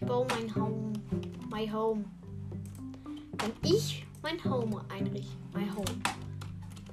baue 0.00 0.26
mein 0.28 0.54
Home. 0.54 0.92
My 1.50 1.66
Home. 1.70 2.04
Wenn 3.38 3.52
ich 3.62 4.04
mein 4.20 4.44
Home 4.44 4.84
einrichte. 4.90 5.34
My 5.54 5.66
Home. 5.70 5.86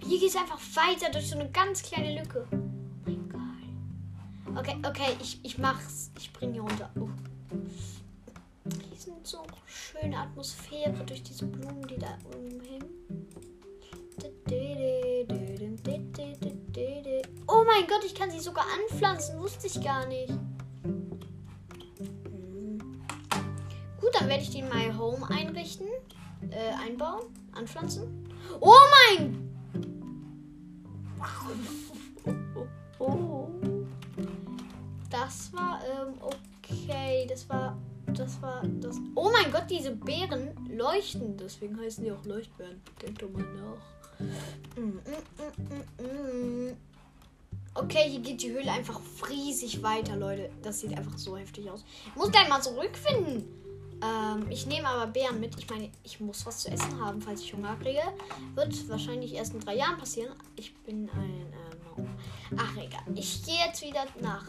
Hier 0.06 0.18
geht 0.18 0.30
es 0.30 0.36
einfach 0.38 0.60
weiter 0.76 1.12
durch 1.12 1.28
so 1.30 1.38
eine 1.38 1.50
ganz 1.52 1.84
kleine 1.84 2.22
Lücke. 2.22 2.48
Oh 2.52 2.58
mein 3.06 3.28
Gott. 3.28 4.60
Okay, 4.60 4.78
okay, 4.88 5.18
ich, 5.20 5.44
ich 5.44 5.58
mach's. 5.58 6.10
Ich 6.18 6.32
bringe 6.32 6.54
hier 6.54 6.62
runter. 6.62 6.90
Oh. 6.98 7.10
So 9.28 9.44
schöne 9.66 10.18
Atmosphäre 10.18 11.04
durch 11.06 11.22
diese 11.22 11.46
Blumen, 11.48 11.86
die 11.86 11.98
da 11.98 12.18
oben 12.28 12.62
hängen. 12.62 13.28
Oh 17.48 17.64
mein 17.66 17.86
Gott, 17.88 18.06
ich 18.06 18.16
kann 18.16 18.32
sie 18.32 18.40
sogar 18.40 18.66
anpflanzen. 18.74 19.38
Wusste 19.40 19.68
ich 19.68 19.84
gar 19.84 20.06
nicht. 20.08 20.34
dann 24.20 24.30
werde 24.30 24.42
ich 24.42 24.50
die 24.50 24.60
in 24.60 24.70
My 24.70 24.92
Home 24.98 25.30
einrichten, 25.30 25.88
äh, 26.50 26.74
einbauen, 26.86 27.26
anpflanzen. 27.54 28.30
Oh 28.60 28.74
mein! 29.10 29.44
Das 35.10 35.52
war, 35.54 35.80
ähm, 35.84 36.14
okay, 36.22 37.26
das 37.28 37.50
war, 37.50 37.78
das 38.18 38.42
war, 38.42 38.62
das. 38.82 38.98
Oh 39.16 39.30
mein 39.32 39.52
Gott, 39.52 39.66
diese 39.70 39.92
Beeren 39.92 40.50
leuchten, 40.70 41.38
deswegen 41.38 41.80
heißen 41.80 42.04
die 42.04 42.12
auch 42.12 42.24
Leuchtbeeren. 42.26 42.82
Denkt 43.02 43.22
doch 43.22 43.30
mal 43.30 43.44
nach. 43.44 43.98
Mm, 44.76 45.00
mm, 46.02 46.04
mm, 46.04 46.78
okay, 47.76 48.10
hier 48.10 48.20
geht 48.20 48.42
die 48.42 48.52
Höhle 48.52 48.72
einfach 48.72 49.00
riesig 49.30 49.84
weiter, 49.84 50.16
Leute. 50.16 50.50
Das 50.62 50.80
sieht 50.80 50.98
einfach 50.98 51.18
so 51.18 51.38
heftig 51.38 51.70
aus. 51.70 51.84
Ich 52.08 52.16
muss 52.16 52.32
gleich 52.32 52.50
mal 52.50 52.62
zurückfinden. 52.62 53.46
Ähm, 54.02 54.46
ich 54.50 54.66
nehme 54.68 54.88
aber 54.88 55.08
Beeren 55.08 55.40
mit. 55.40 55.58
Ich 55.58 55.70
meine, 55.70 55.90
ich 56.04 56.20
muss 56.20 56.46
was 56.46 56.60
zu 56.60 56.72
essen 56.72 57.00
haben, 57.00 57.22
falls 57.22 57.42
ich 57.42 57.54
Hunger 57.54 57.76
kriege. 57.82 58.02
Wird 58.56 58.90
wahrscheinlich 58.90 59.34
erst 59.34 59.54
in 59.54 59.60
drei 59.60 59.76
Jahren 59.76 59.98
passieren. 59.98 60.34
Ich 60.56 60.76
bin 60.80 61.10
ein. 61.10 61.54
Ähm, 61.98 62.08
ach, 62.58 62.76
egal. 62.78 63.02
Ich 63.16 63.44
gehe 63.44 63.66
jetzt 63.66 63.82
wieder 63.82 64.06
nach 64.22 64.46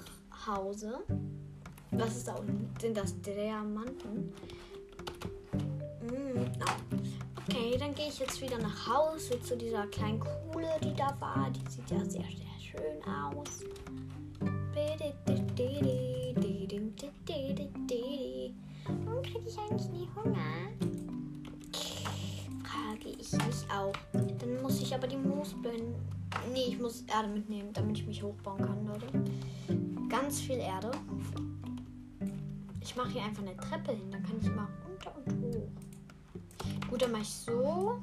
Hause. 0.46 1.00
Was 1.92 2.16
ist 2.16 2.28
da 2.28 2.34
unten? 2.34 2.68
Sind 2.80 2.96
das 2.96 3.20
Diamanten? 3.20 4.32
Mm, 6.02 6.38
oh. 6.38 6.98
Okay, 7.48 7.76
dann 7.78 7.94
gehe 7.94 8.08
ich 8.08 8.18
jetzt 8.18 8.40
wieder 8.42 8.58
nach 8.58 8.88
Hause 8.88 9.40
zu 9.40 9.56
dieser 9.56 9.86
kleinen 9.86 10.20
Kuhle, 10.20 10.68
die 10.82 10.94
da 10.94 11.16
war. 11.18 11.50
Die 11.50 11.70
sieht 11.70 11.90
ja 11.90 11.98
sehr, 12.04 12.22
sehr 12.22 12.60
schön 12.60 13.02
aus. 13.04 13.64
Warum 18.86 19.22
kriege 19.22 19.44
ich 19.46 19.58
eigentlich 19.58 19.88
nie 19.88 20.08
Hunger? 20.14 20.36
Frage 22.62 23.08
ich 23.18 23.32
mich 23.32 23.70
auch. 23.74 23.92
Dann 24.12 24.62
muss 24.62 24.80
ich 24.80 24.94
aber 24.94 25.06
die 25.06 25.16
Moosböden. 25.16 25.94
Nee, 26.52 26.66
ich 26.68 26.78
muss 26.78 27.02
Erde 27.02 27.28
mitnehmen, 27.28 27.72
damit 27.72 27.98
ich 27.98 28.06
mich 28.06 28.22
hochbauen 28.22 28.58
kann, 28.58 28.86
Leute. 28.86 29.06
Ganz 30.08 30.40
viel 30.40 30.58
Erde. 30.58 30.90
Ich 32.88 32.96
mache 32.96 33.10
hier 33.10 33.22
einfach 33.22 33.42
eine 33.42 33.54
Treppe 33.54 33.92
hin. 33.92 34.10
Dann 34.10 34.22
kann 34.22 34.38
ich 34.40 34.48
mal 34.48 34.66
runter 34.88 35.14
und 35.14 35.42
hoch. 35.42 35.68
Gut, 36.88 37.02
dann 37.02 37.12
mache 37.12 37.20
ich 37.20 37.28
so. 37.28 38.00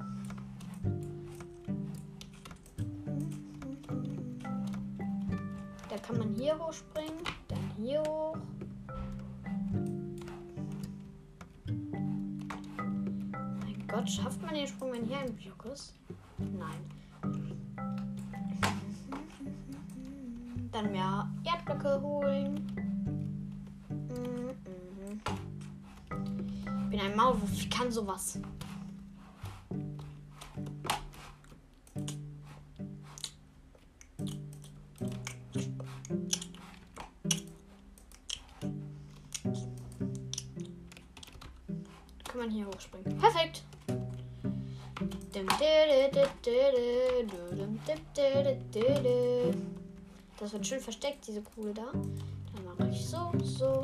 Da 5.89 5.97
kann 5.97 6.19
man 6.19 6.35
hier 6.35 6.59
hochspringen, 6.59 7.17
dann 7.47 7.71
hier 7.77 7.99
hoch. 8.03 8.37
Gott, 13.87 14.07
schafft 14.07 14.39
man 14.43 14.53
den 14.53 14.67
Sprung, 14.67 14.93
wenn 14.93 15.05
hier 15.05 15.17
ein 15.17 15.35
Block 15.35 15.65
ist? 15.73 15.95
Nein. 16.37 16.77
Dann 20.71 20.91
mehr 20.91 21.27
Erdblöcke 21.43 21.99
holen. 21.99 22.84
Bin 26.95 27.03
ein 27.03 27.15
Maulwurf, 27.17 27.51
ich 27.51 27.69
kann 27.69 27.91
sowas. 27.91 28.39
Kann 42.23 42.37
man 42.37 42.49
hier 42.49 42.65
hochspringen. 42.65 43.17
Perfekt. 43.17 43.63
Das 50.39 50.53
wird 50.53 50.67
schön 50.67 50.79
versteckt, 50.79 51.27
diese 51.27 51.41
Kuhle 51.41 51.73
da. 51.73 51.91
Dann 51.91 52.65
mache 52.65 52.89
ich 52.89 53.05
so, 53.05 53.31
so. 53.43 53.81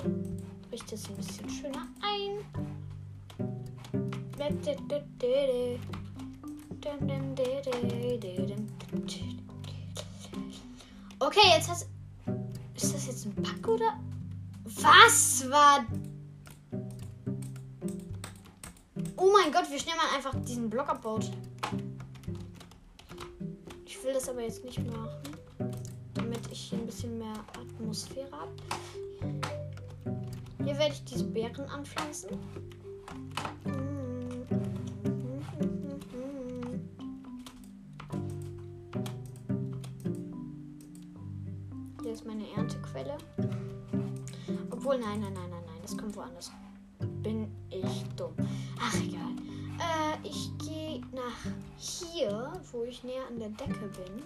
Richte 0.72 0.96
es 0.96 1.10
ein 1.10 1.16
bisschen 1.18 1.50
schöner 1.50 1.88
ein. 2.02 2.81
Okay, 11.20 11.48
jetzt 11.56 11.70
hast. 11.70 11.88
Ist 12.76 12.96
das 12.96 13.06
jetzt 13.06 13.26
ein 13.26 13.36
Pack 13.36 13.68
oder? 13.68 14.00
Was 14.64 15.48
war 15.50 15.86
Oh 19.16 19.30
mein 19.32 19.52
Gott, 19.52 19.70
wie 19.70 19.78
schnell 19.78 19.96
man 19.96 20.16
einfach 20.16 20.34
diesen 20.44 20.68
Block 20.68 20.90
abbaut. 20.90 21.30
Ich 23.86 24.04
will 24.04 24.14
das 24.14 24.28
aber 24.28 24.42
jetzt 24.42 24.66
nicht 24.66 24.84
machen, 24.92 25.22
damit 26.16 26.40
ich 26.52 26.60
hier 26.60 26.80
ein 26.80 26.88
bisschen 26.88 27.20
mehr 27.20 27.36
Atmosphäre 27.56 28.32
habe. 28.32 28.52
Hier 30.64 30.76
werde 30.80 30.94
ich 30.94 31.04
diese 31.04 31.26
Beeren 31.26 31.70
anpflanzen. 31.70 32.32
Nein, 45.02 45.20
nein, 45.20 45.34
nein, 45.34 45.50
nein, 45.50 45.64
nein. 45.66 45.80
Das 45.82 45.98
kommt 45.98 46.16
woanders. 46.16 46.52
Bin 47.24 47.52
ich 47.70 48.04
dumm. 48.16 48.34
Ach, 48.80 48.96
egal. 48.96 49.36
Äh, 49.80 50.28
ich 50.28 50.52
gehe 50.60 51.02
nach 51.12 51.52
hier, 51.78 52.54
wo 52.72 52.84
ich 52.84 53.04
näher 53.04 53.26
an 53.28 53.40
der 53.40 53.50
Decke 53.50 53.88
bin. 53.88 54.24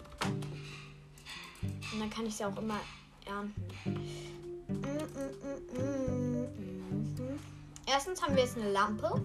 Und 1.93 1.99
dann 1.99 2.09
kann 2.09 2.25
ich 2.25 2.35
sie 2.35 2.45
auch 2.45 2.57
immer 2.57 2.79
ernten. 3.25 3.63
Mm, 4.67 4.81
mm, 5.77 6.43
mm, 6.43 7.39
Erstens 7.87 8.21
haben 8.21 8.35
wir 8.35 8.43
jetzt 8.43 8.57
eine 8.57 8.71
Lampe. 8.71 9.21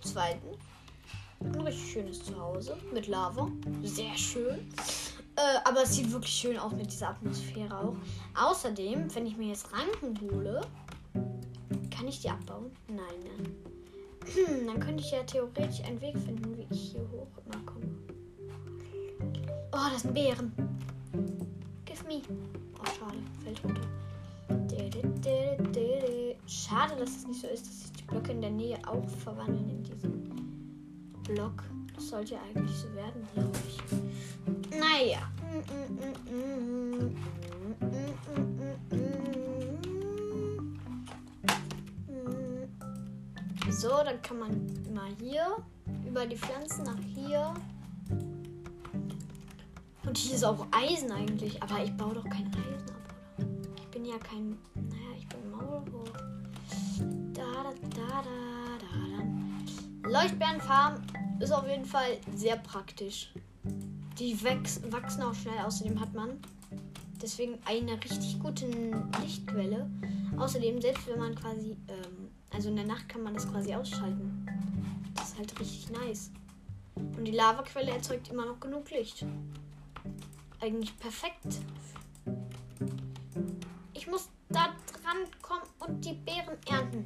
Zweitens 0.00 0.56
ein 1.40 1.60
richtig 1.60 1.92
schönes 1.92 2.24
Zuhause 2.24 2.78
mit 2.92 3.06
Lava. 3.06 3.50
Sehr 3.82 4.16
schön. 4.16 4.66
Äh, 5.36 5.58
aber 5.64 5.82
es 5.82 5.94
sieht 5.94 6.10
wirklich 6.12 6.32
schön 6.32 6.58
aus 6.58 6.72
mit 6.72 6.90
dieser 6.92 7.10
Atmosphäre 7.10 7.76
auch. 7.76 7.96
Außerdem, 8.34 9.14
wenn 9.14 9.26
ich 9.26 9.36
mir 9.36 9.48
jetzt 9.48 9.68
Ranken 9.72 10.20
hole, 10.20 10.60
kann 11.90 12.06
ich 12.08 12.20
die 12.20 12.30
abbauen? 12.30 12.70
Nein, 12.88 12.98
ne? 13.22 14.64
Dann 14.66 14.80
könnte 14.80 15.02
ich 15.02 15.10
ja 15.10 15.22
theoretisch 15.22 15.82
einen 15.84 16.00
Weg 16.00 16.16
finden, 16.18 16.56
wie 16.56 16.66
ich 16.70 16.92
hier 16.92 17.06
hoch 17.10 17.28
immer 17.44 17.64
komme. 17.64 17.86
Oh, 19.72 19.90
das 19.92 20.02
sind 20.02 20.14
Bären. 20.14 20.52
Give 21.84 22.04
me. 22.06 22.22
Oh, 22.78 22.86
schade. 22.86 23.18
Fällt 23.42 23.64
runter. 23.64 23.82
Schade, 26.46 26.94
dass 26.96 27.10
es 27.10 27.26
nicht 27.26 27.40
so 27.40 27.46
ist, 27.48 27.66
dass 27.66 27.80
sich 27.80 27.92
die 27.92 28.02
Blöcke 28.04 28.32
in 28.32 28.40
der 28.40 28.50
Nähe 28.50 28.78
auch 28.86 29.08
verwandeln 29.08 29.68
in 29.70 29.82
diesen 29.82 30.30
Block. 31.22 31.64
Das 31.94 32.08
sollte 32.08 32.34
ja 32.34 32.40
eigentlich 32.42 32.76
so 32.76 32.92
werden, 32.94 33.26
glaube 33.32 33.58
ich. 33.68 34.78
Naja. 34.78 35.30
So, 43.70 43.88
dann 43.88 44.20
kann 44.22 44.38
man 44.38 44.94
mal 44.94 45.10
hier 45.20 45.56
über 46.06 46.26
die 46.26 46.36
Pflanzen 46.36 46.84
nach 46.84 46.98
hier. 47.14 47.54
Und 50.06 50.18
hier 50.18 50.34
ist 50.34 50.44
auch 50.44 50.66
Eisen 50.70 51.10
eigentlich, 51.12 51.62
aber 51.62 51.82
ich 51.82 51.96
baue 51.96 52.14
doch 52.14 52.24
kein 52.24 52.46
Eisen 52.48 52.90
ab, 52.90 53.14
oder? 53.38 53.46
Ich 53.76 53.86
bin 53.88 54.04
ja 54.04 54.18
kein. 54.18 54.56
Naja, 54.74 55.16
ich 55.18 55.28
bin 55.28 55.50
Maulwurf. 55.50 56.12
Da, 57.32 57.42
da, 57.42 57.72
da, 57.90 58.22
da, 58.22 58.78
da, 58.80 58.86
da. 60.02 60.08
Leuchtbeerenfarm 60.08 61.02
ist 61.40 61.52
auf 61.52 61.66
jeden 61.68 61.84
Fall 61.84 62.18
sehr 62.34 62.56
praktisch. 62.56 63.32
Die 64.18 64.40
wachsen 64.42 65.22
auch 65.22 65.34
schnell, 65.34 65.58
außerdem 65.64 66.00
hat 66.00 66.14
man 66.14 66.38
deswegen 67.20 67.58
eine 67.64 67.92
richtig 67.92 68.38
gute 68.38 68.66
Lichtquelle. 69.22 69.88
Außerdem, 70.36 70.80
selbst 70.80 71.06
wenn 71.06 71.18
man 71.18 71.34
quasi, 71.34 71.76
ähm, 71.88 72.28
also 72.52 72.68
in 72.68 72.76
der 72.76 72.86
Nacht 72.86 73.08
kann 73.08 73.22
man 73.22 73.34
das 73.34 73.50
quasi 73.50 73.74
ausschalten. 73.74 74.46
Das 75.14 75.30
ist 75.30 75.38
halt 75.38 75.60
richtig 75.60 75.90
nice. 75.90 76.30
Und 76.96 77.24
die 77.24 77.32
Lavaquelle 77.32 77.90
erzeugt 77.90 78.28
immer 78.28 78.46
noch 78.46 78.60
genug 78.60 78.90
Licht. 78.90 79.24
Eigentlich 80.60 80.96
perfekt. 80.98 81.60
Ich 83.92 84.06
muss 84.06 84.28
da 84.48 84.74
dran 85.02 85.16
kommen 85.42 85.62
und 85.80 86.04
die 86.04 86.14
Beeren 86.14 86.56
ernten. 86.68 87.04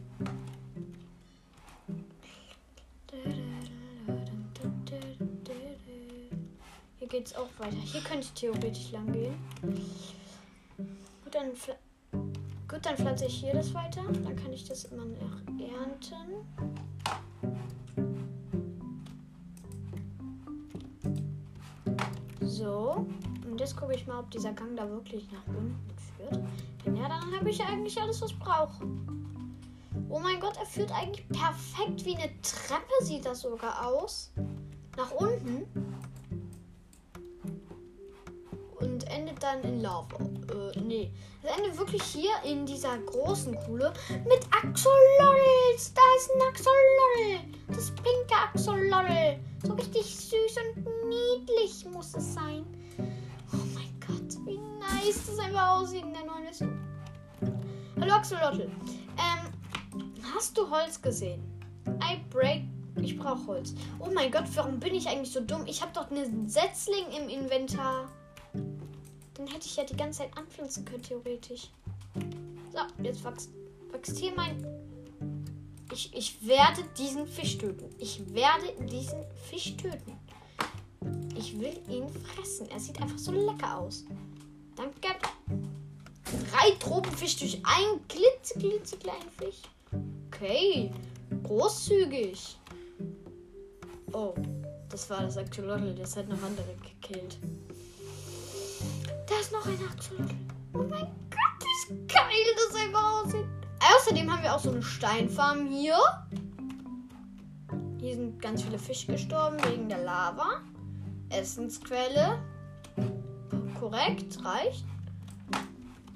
Hier 7.10 7.20
geht 7.20 7.28
es 7.28 7.36
auch 7.36 7.48
weiter. 7.56 7.76
Hier 7.76 8.02
könnte 8.02 8.26
ich 8.26 8.32
theoretisch 8.32 8.92
lang 8.92 9.10
gehen. 9.10 9.34
Gut, 11.24 11.34
dann, 11.34 11.52
gut, 12.68 12.84
dann 12.84 12.96
pflanze 12.96 13.24
ich 13.24 13.40
hier 13.40 13.54
das 13.54 13.72
weiter. 13.72 14.02
Dann 14.02 14.36
kann 14.36 14.52
ich 14.52 14.64
das 14.68 14.84
immer 14.84 15.06
noch 15.06 15.40
ernten. 15.58 16.44
So. 22.42 23.06
Und 23.50 23.58
jetzt 23.58 23.74
gucke 23.74 23.94
ich 23.94 24.06
mal, 24.06 24.18
ob 24.18 24.30
dieser 24.30 24.52
Gang 24.52 24.76
da 24.76 24.86
wirklich 24.90 25.32
nach 25.32 25.46
unten 25.46 25.88
führt. 26.14 26.44
Wenn 26.84 26.96
ja, 26.96 27.08
dann 27.08 27.34
habe 27.34 27.48
ich 27.48 27.64
eigentlich 27.64 27.98
alles, 27.98 28.20
was 28.20 28.32
ich 28.32 28.38
brauche. 28.38 28.84
Oh 30.10 30.18
mein 30.18 30.38
Gott, 30.40 30.58
er 30.58 30.66
führt 30.66 30.92
eigentlich 30.92 31.26
perfekt 31.30 32.04
wie 32.04 32.16
eine 32.16 32.30
Treppe, 32.42 32.92
sieht 33.00 33.24
das 33.24 33.40
sogar 33.40 33.86
aus. 33.86 34.30
Nach 34.98 35.10
unten 35.12 35.87
dann 39.48 39.62
in 39.62 39.80
Lava. 39.80 40.16
Äh, 40.18 40.80
nee. 40.80 41.10
Es 41.42 41.56
endet 41.56 41.78
wirklich 41.78 42.02
hier 42.02 42.32
in 42.44 42.66
dieser 42.66 42.98
großen 42.98 43.54
Kuhle 43.60 43.92
mit 44.24 44.40
Axolotls. 44.50 45.94
Da 45.94 46.02
ist 46.16 46.30
ein 46.34 46.42
Axolotl. 46.48 47.58
Das 47.68 47.90
pinke 47.90 48.34
Axolotl. 48.34 49.38
So 49.64 49.72
richtig 49.74 50.04
süß 50.04 50.56
und 50.76 50.84
niedlich 51.08 51.84
muss 51.86 52.14
es 52.14 52.34
sein. 52.34 52.64
Oh 53.52 53.64
mein 53.74 53.94
Gott, 54.06 54.36
wie 54.44 54.58
nice 54.58 55.26
das 55.26 55.38
einfach 55.38 55.78
aussieht 55.78 56.02
in 56.02 56.12
der 56.12 56.24
neuen 56.24 56.44
Version. 56.44 56.78
Hallo 58.00 58.14
Axolotl. 58.14 58.70
Ähm, 59.16 59.52
hast 60.34 60.56
du 60.58 60.68
Holz 60.68 61.00
gesehen? 61.00 61.42
I 61.86 62.20
break 62.30 62.64
ich 63.00 63.16
brauche 63.16 63.46
Holz. 63.46 63.74
Oh 64.00 64.10
mein 64.12 64.30
Gott, 64.32 64.44
warum 64.54 64.80
bin 64.80 64.92
ich 64.92 65.08
eigentlich 65.08 65.32
so 65.32 65.40
dumm? 65.40 65.64
Ich 65.66 65.80
habe 65.80 65.92
doch 65.94 66.10
einen 66.10 66.48
Setzling 66.48 67.04
im 67.16 67.28
Inventar. 67.28 68.08
Dann 69.38 69.46
hätte 69.46 69.66
ich 69.66 69.76
ja 69.76 69.84
die 69.84 69.96
ganze 69.96 70.18
Zeit 70.18 70.36
anpflanzen 70.36 70.84
können, 70.84 71.02
theoretisch. 71.02 71.70
So, 72.72 73.04
jetzt 73.04 73.22
wächst, 73.22 73.50
wächst 73.92 74.18
hier 74.18 74.34
mein. 74.34 74.66
Ich, 75.92 76.12
ich 76.12 76.46
werde 76.46 76.82
diesen 76.98 77.26
Fisch 77.26 77.56
töten. 77.56 77.88
Ich 77.98 78.20
werde 78.34 78.74
diesen 78.86 79.24
Fisch 79.48 79.76
töten. 79.76 80.18
Ich 81.36 81.58
will 81.58 81.80
ihn 81.88 82.08
fressen. 82.08 82.68
Er 82.68 82.80
sieht 82.80 83.00
einfach 83.00 83.16
so 83.16 83.30
lecker 83.30 83.78
aus. 83.78 84.04
Danke. 84.74 85.08
Drei 86.50 86.72
Tropenfisch 86.80 87.36
durch 87.36 87.62
einen 87.64 88.00
glitze, 88.08 88.58
glitze 88.58 88.96
kleinen 88.96 89.30
Fisch. 89.38 89.62
Okay. 90.26 90.90
Großzügig. 91.44 92.58
Oh, 94.12 94.34
das 94.88 95.08
war 95.08 95.22
das 95.22 95.36
Axolotl. 95.36 95.94
Das 95.94 96.16
hat 96.16 96.28
noch 96.28 96.42
andere 96.42 96.74
gekillt. 96.82 97.38
Da 99.28 99.34
ist 99.40 99.52
noch 99.52 99.66
ein 99.66 99.78
Axolotl. 99.90 100.34
Oh 100.72 100.78
mein 100.78 101.06
Gott, 101.28 101.68
wie 101.88 102.06
geil 102.06 102.54
das 102.56 102.80
einfach 102.80 103.22
aussieht. 103.22 103.46
Außerdem 103.94 104.32
haben 104.32 104.42
wir 104.42 104.54
auch 104.54 104.58
so 104.58 104.70
eine 104.70 104.82
Steinfarm 104.82 105.66
hier. 105.66 105.98
Hier 108.00 108.14
sind 108.14 108.40
ganz 108.40 108.62
viele 108.62 108.78
Fische 108.78 109.12
gestorben 109.12 109.58
wegen 109.64 109.88
der 109.88 109.98
Lava. 109.98 110.62
Essensquelle. 111.28 112.38
Korrekt, 113.78 114.42
reicht. 114.44 114.84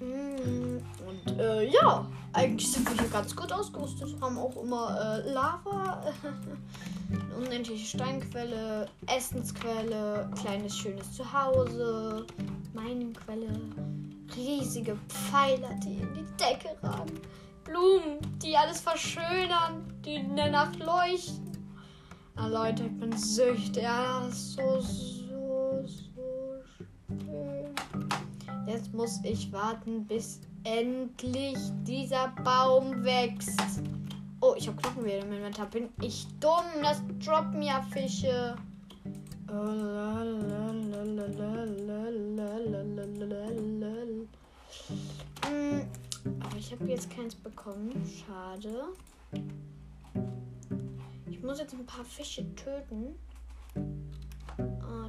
Mm, 0.00 0.78
und 1.06 1.38
äh, 1.38 1.68
ja, 1.70 2.06
eigentlich 2.32 2.72
sind 2.72 2.88
wir 2.88 2.96
hier 2.98 3.10
ganz 3.10 3.34
gut 3.34 3.52
ausgerüstet. 3.52 4.20
Haben 4.20 4.38
auch 4.38 4.56
immer 4.62 5.22
äh, 5.24 5.32
Lava, 5.32 6.02
unendliche 7.36 7.96
Steinquelle, 7.96 8.88
Essensquelle, 9.06 10.30
kleines 10.40 10.76
schönes 10.76 11.12
Zuhause, 11.12 12.26
Minenquelle, 12.72 13.60
riesige 14.36 14.96
Pfeiler, 15.08 15.74
die 15.84 15.98
in 15.98 16.14
die 16.14 16.26
Decke 16.36 16.76
ragen, 16.82 17.20
Blumen, 17.64 18.18
die 18.42 18.56
alles 18.56 18.80
verschönern, 18.80 19.92
die 20.04 20.14
in 20.14 20.36
der 20.36 20.50
Nacht 20.50 20.78
leuchten. 20.78 21.52
Ah, 22.34 22.46
Leute, 22.46 22.84
ich 22.84 22.98
bin 22.98 23.16
süchtig. 23.16 23.82
Ja, 23.82 24.26
so, 24.30 24.80
so, 24.80 25.84
so 25.86 26.62
schön. 27.06 27.74
Jetzt 28.66 28.92
muss 28.94 29.20
ich 29.22 29.52
warten, 29.52 30.06
bis 30.06 30.40
endlich 30.64 31.58
dieser 31.84 32.28
Baum 32.44 33.04
wächst. 33.04 33.82
Oh, 34.40 34.54
ich 34.56 34.66
habe 34.66 34.76
Knochenwerte 34.80 35.26
im 35.26 35.32
Inventar. 35.32 35.66
Bin 35.66 35.88
ich 36.00 36.26
dumm? 36.40 36.64
Das 36.82 37.02
droppen 37.24 37.62
ja 37.62 37.80
Fische. 37.92 38.56
Hm, 45.46 45.82
aber 46.40 46.56
ich 46.56 46.72
habe 46.72 46.84
jetzt 46.86 47.10
keins 47.10 47.34
bekommen. 47.34 47.92
Schade. 48.26 48.88
Ich 51.30 51.42
muss 51.42 51.58
jetzt 51.58 51.74
ein 51.74 51.86
paar 51.86 52.04
Fische 52.04 52.42
töten. 52.54 53.14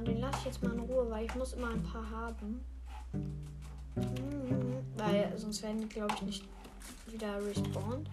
Den 0.06 0.20
lasse 0.20 0.38
ich 0.40 0.44
jetzt 0.46 0.62
mal 0.62 0.72
in 0.74 0.80
Ruhe, 0.80 1.08
weil 1.08 1.24
ich 1.24 1.34
muss 1.34 1.54
immer 1.54 1.70
ein 1.70 1.82
paar 1.82 2.08
haben. 2.10 2.60
Hm, 3.96 4.76
weil 4.96 5.32
sonst 5.36 5.62
werden 5.62 5.80
die, 5.80 5.88
glaube 5.88 6.14
ich, 6.16 6.22
nicht 6.22 6.44
wieder 7.06 7.44
respawned. 7.44 8.08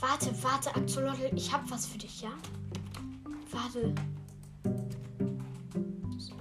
Warte, 0.00 0.42
warte, 0.42 0.74
Axolotl, 0.74 1.30
ich 1.36 1.52
hab 1.52 1.70
was 1.70 1.86
für 1.86 1.98
dich, 1.98 2.22
ja? 2.22 2.30
Warte. 3.50 3.94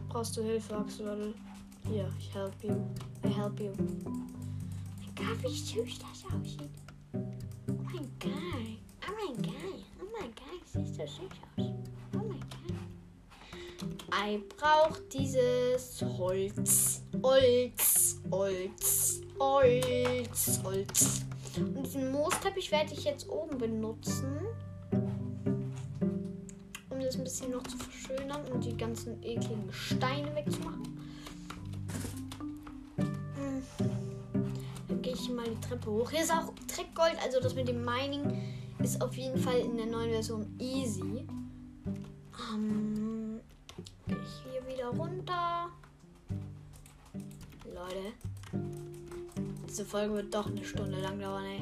Brauchst 0.08 0.38
du 0.38 0.42
Hilfe, 0.44 0.78
Axolotl? 0.78 1.34
Hier, 1.88 2.10
ich 2.18 2.34
help 2.34 2.54
you. 2.64 2.74
I 3.24 3.34
help 3.34 3.60
you. 3.60 3.72
Mein 4.06 5.16
Gott, 5.16 5.44
wie 5.44 5.56
süß 5.56 6.00
das 6.00 6.26
aussieht. 6.34 6.70
Oh 7.14 7.74
mein 7.84 8.10
Gott. 8.20 8.80
Oh 9.08 9.12
mein 9.18 9.36
Gott. 9.42 9.86
Oh 10.02 10.08
mein 10.20 10.32
Gott, 10.36 10.66
sieht 10.66 10.96
so 10.96 11.04
süß 11.04 11.30
aus. 11.58 11.69
Oh 14.20 14.26
mein 14.26 14.40
Gott. 14.40 14.40
I 14.40 14.44
braucht 14.58 15.14
dieses 15.14 16.02
Holz. 16.18 17.04
Holz. 17.22 18.22
Holz. 18.32 19.22
Holz. 19.40 20.60
Holz. 20.64 21.26
Und 21.58 21.84
diesen 21.86 22.12
Moosteppich 22.12 22.72
werde 22.72 22.94
ich 22.94 23.04
jetzt 23.04 23.30
oben 23.30 23.58
benutzen. 23.58 24.40
Um 26.90 27.00
das 27.00 27.16
ein 27.16 27.24
bisschen 27.24 27.52
noch 27.52 27.64
zu 27.64 27.78
verschönern 27.78 28.46
und 28.52 28.64
die 28.64 28.76
ganzen 28.78 29.22
ekligen 29.24 29.72
Steine 29.72 30.36
wegzumachen. 30.36 31.00
Dann 34.88 35.02
gehe 35.02 35.14
ich 35.14 35.30
mal 35.30 35.46
die 35.46 35.68
Treppe 35.68 35.92
hoch. 35.92 36.10
Hier 36.12 36.22
ist 36.22 36.32
auch 36.32 36.54
Trickgold, 36.68 37.16
also 37.24 37.40
das 37.40 37.56
mit 37.56 37.68
dem 37.68 37.84
Mining 37.84 38.42
ist 38.80 39.02
auf 39.02 39.16
jeden 39.18 39.38
Fall 39.38 39.60
in 39.60 39.78
der 39.78 39.88
neuen 39.88 40.12
Version 40.12 40.56
easy. 40.60 41.28
Ähm, 42.54 43.10
gehe 43.10 43.19
ich 44.12 44.52
hier 44.52 44.68
wieder 44.68 44.88
runter. 44.88 45.70
Leute. 47.66 48.14
Diese 49.68 49.86
Folge 49.86 50.16
wird 50.16 50.34
doch 50.34 50.48
eine 50.48 50.64
Stunde 50.64 51.00
lang 51.00 51.20
dauern, 51.20 51.46
ey. 51.46 51.62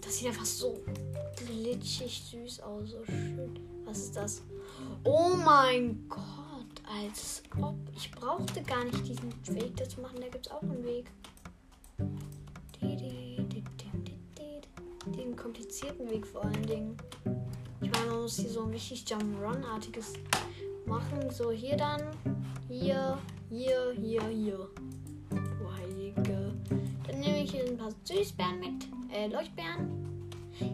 Das 0.00 0.16
sieht 0.16 0.28
einfach 0.28 0.44
so 0.44 0.82
glitschig 1.36 2.22
süß 2.30 2.60
aus. 2.60 2.90
So 2.90 3.04
schön. 3.04 3.58
Was 3.84 3.98
ist 3.98 4.16
das? 4.16 4.42
Oh 5.04 5.34
mein 5.36 6.08
Gott. 6.08 6.24
Als 6.90 7.42
ob. 7.60 7.76
Ich 7.94 8.10
brauchte 8.10 8.62
gar 8.62 8.84
nicht 8.84 9.06
diesen 9.06 9.32
Weg 9.54 9.76
dazu 9.76 10.00
machen. 10.00 10.16
Da 10.20 10.28
gibt 10.28 10.46
es 10.46 10.52
auch 10.52 10.62
einen 10.62 10.84
Weg. 10.84 11.10
Den 15.16 15.34
komplizierten 15.36 16.10
Weg 16.10 16.26
vor 16.26 16.44
allen 16.44 16.66
Dingen. 16.66 16.96
Man 18.06 18.22
muss 18.22 18.38
hier 18.38 18.50
so 18.50 18.62
ein 18.62 18.70
richtig 18.70 19.04
Jump-Run-artiges 19.08 20.14
machen. 20.86 21.30
So, 21.30 21.50
hier 21.50 21.76
dann. 21.76 22.02
Hier, 22.68 23.18
hier, 23.48 23.92
hier, 23.96 24.22
hier. 24.28 24.68
Du 25.30 25.72
Heilige. 25.76 26.52
Dann 27.06 27.20
nehme 27.20 27.42
ich 27.42 27.50
hier 27.50 27.66
ein 27.66 27.76
paar 27.76 27.92
Süßbären 28.04 28.60
mit. 28.60 28.88
Äh, 29.12 29.28
Leuchtbären. 29.28 29.88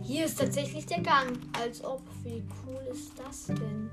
Hier 0.02 0.26
ist 0.26 0.38
tatsächlich 0.38 0.86
der 0.86 1.00
Gang. 1.00 1.38
Als 1.60 1.82
ob. 1.84 2.02
Wie 2.22 2.42
cool 2.66 2.80
ist 2.90 3.12
das 3.18 3.46
denn? 3.46 3.90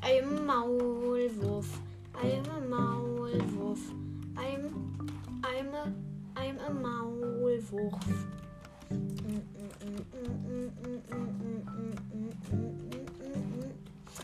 Ein 0.00 0.46
Maulwurf. 0.46 1.68
Ein 2.20 2.68
Maulwurf. 2.68 3.80
Ein, 4.36 4.72
ein, 5.42 5.68
ein 6.34 6.82
Maulwurf. 6.82 8.00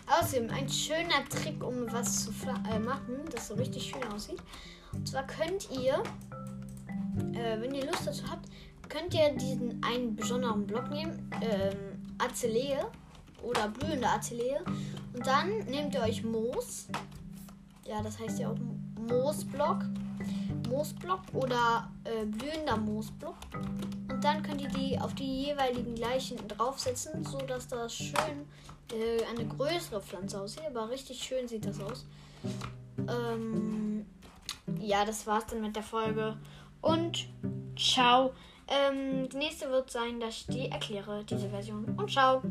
Außerdem 0.06 0.50
ein 0.50 0.68
schöner 0.68 1.24
Trick, 1.28 1.62
um 1.62 1.90
was 1.92 2.24
zu 2.24 2.30
äh, 2.70 2.78
machen, 2.78 3.16
das 3.32 3.48
so 3.48 3.54
richtig 3.54 3.90
schön 3.90 4.04
aussieht. 4.12 4.40
Und 4.92 5.06
zwar 5.06 5.26
könnt 5.26 5.68
ihr, 5.70 6.02
äh, 7.34 7.60
wenn 7.60 7.74
ihr 7.74 7.86
Lust 7.86 8.06
dazu 8.06 8.24
habt, 8.30 8.48
könnt 8.88 9.12
ihr 9.14 9.34
diesen 9.36 9.82
einen 9.82 10.16
besonderen 10.16 10.66
Block 10.66 10.88
nehmen, 10.90 11.30
ähm, 11.42 12.02
Azelee 12.18 12.78
oder 13.42 13.68
blühende 13.68 14.08
Azelee. 14.08 14.58
Und 15.12 15.26
dann 15.26 15.58
nehmt 15.66 15.94
ihr 15.94 16.02
euch 16.02 16.24
Moos. 16.24 16.88
Ja, 17.86 18.02
das 18.02 18.18
heißt 18.18 18.38
ja 18.38 18.50
auch 18.50 18.56
Moosblock. 19.08 19.84
Moosblock 20.68 21.20
oder 21.34 21.90
äh, 22.04 22.24
blühender 22.24 22.76
Moosblock. 22.76 23.36
Und 24.08 24.22
dann 24.22 24.42
könnt 24.42 24.60
ihr 24.60 24.68
die 24.68 24.98
auf 24.98 25.14
die 25.14 25.44
jeweiligen 25.44 25.96
Leichen 25.96 26.36
draufsetzen, 26.48 27.24
sodass 27.24 27.68
das 27.68 27.94
schön 27.94 28.46
äh, 28.92 29.24
eine 29.30 29.46
größere 29.46 30.00
Pflanze 30.00 30.40
aussieht. 30.40 30.66
Aber 30.66 30.90
richtig 30.90 31.22
schön 31.22 31.48
sieht 31.48 31.66
das 31.66 31.80
aus. 31.80 32.06
Ähm, 33.08 34.06
ja, 34.80 35.04
das 35.04 35.26
war's 35.26 35.46
dann 35.46 35.60
mit 35.60 35.76
der 35.76 35.82
Folge. 35.82 36.36
Und 36.80 37.28
ciao. 37.76 38.32
Ähm, 38.68 39.28
die 39.30 39.36
nächste 39.36 39.70
wird 39.70 39.90
sein, 39.90 40.20
dass 40.20 40.36
ich 40.36 40.46
die 40.46 40.70
erkläre, 40.70 41.24
diese 41.24 41.48
Version. 41.48 41.84
Und 41.96 42.10
ciao. 42.10 42.42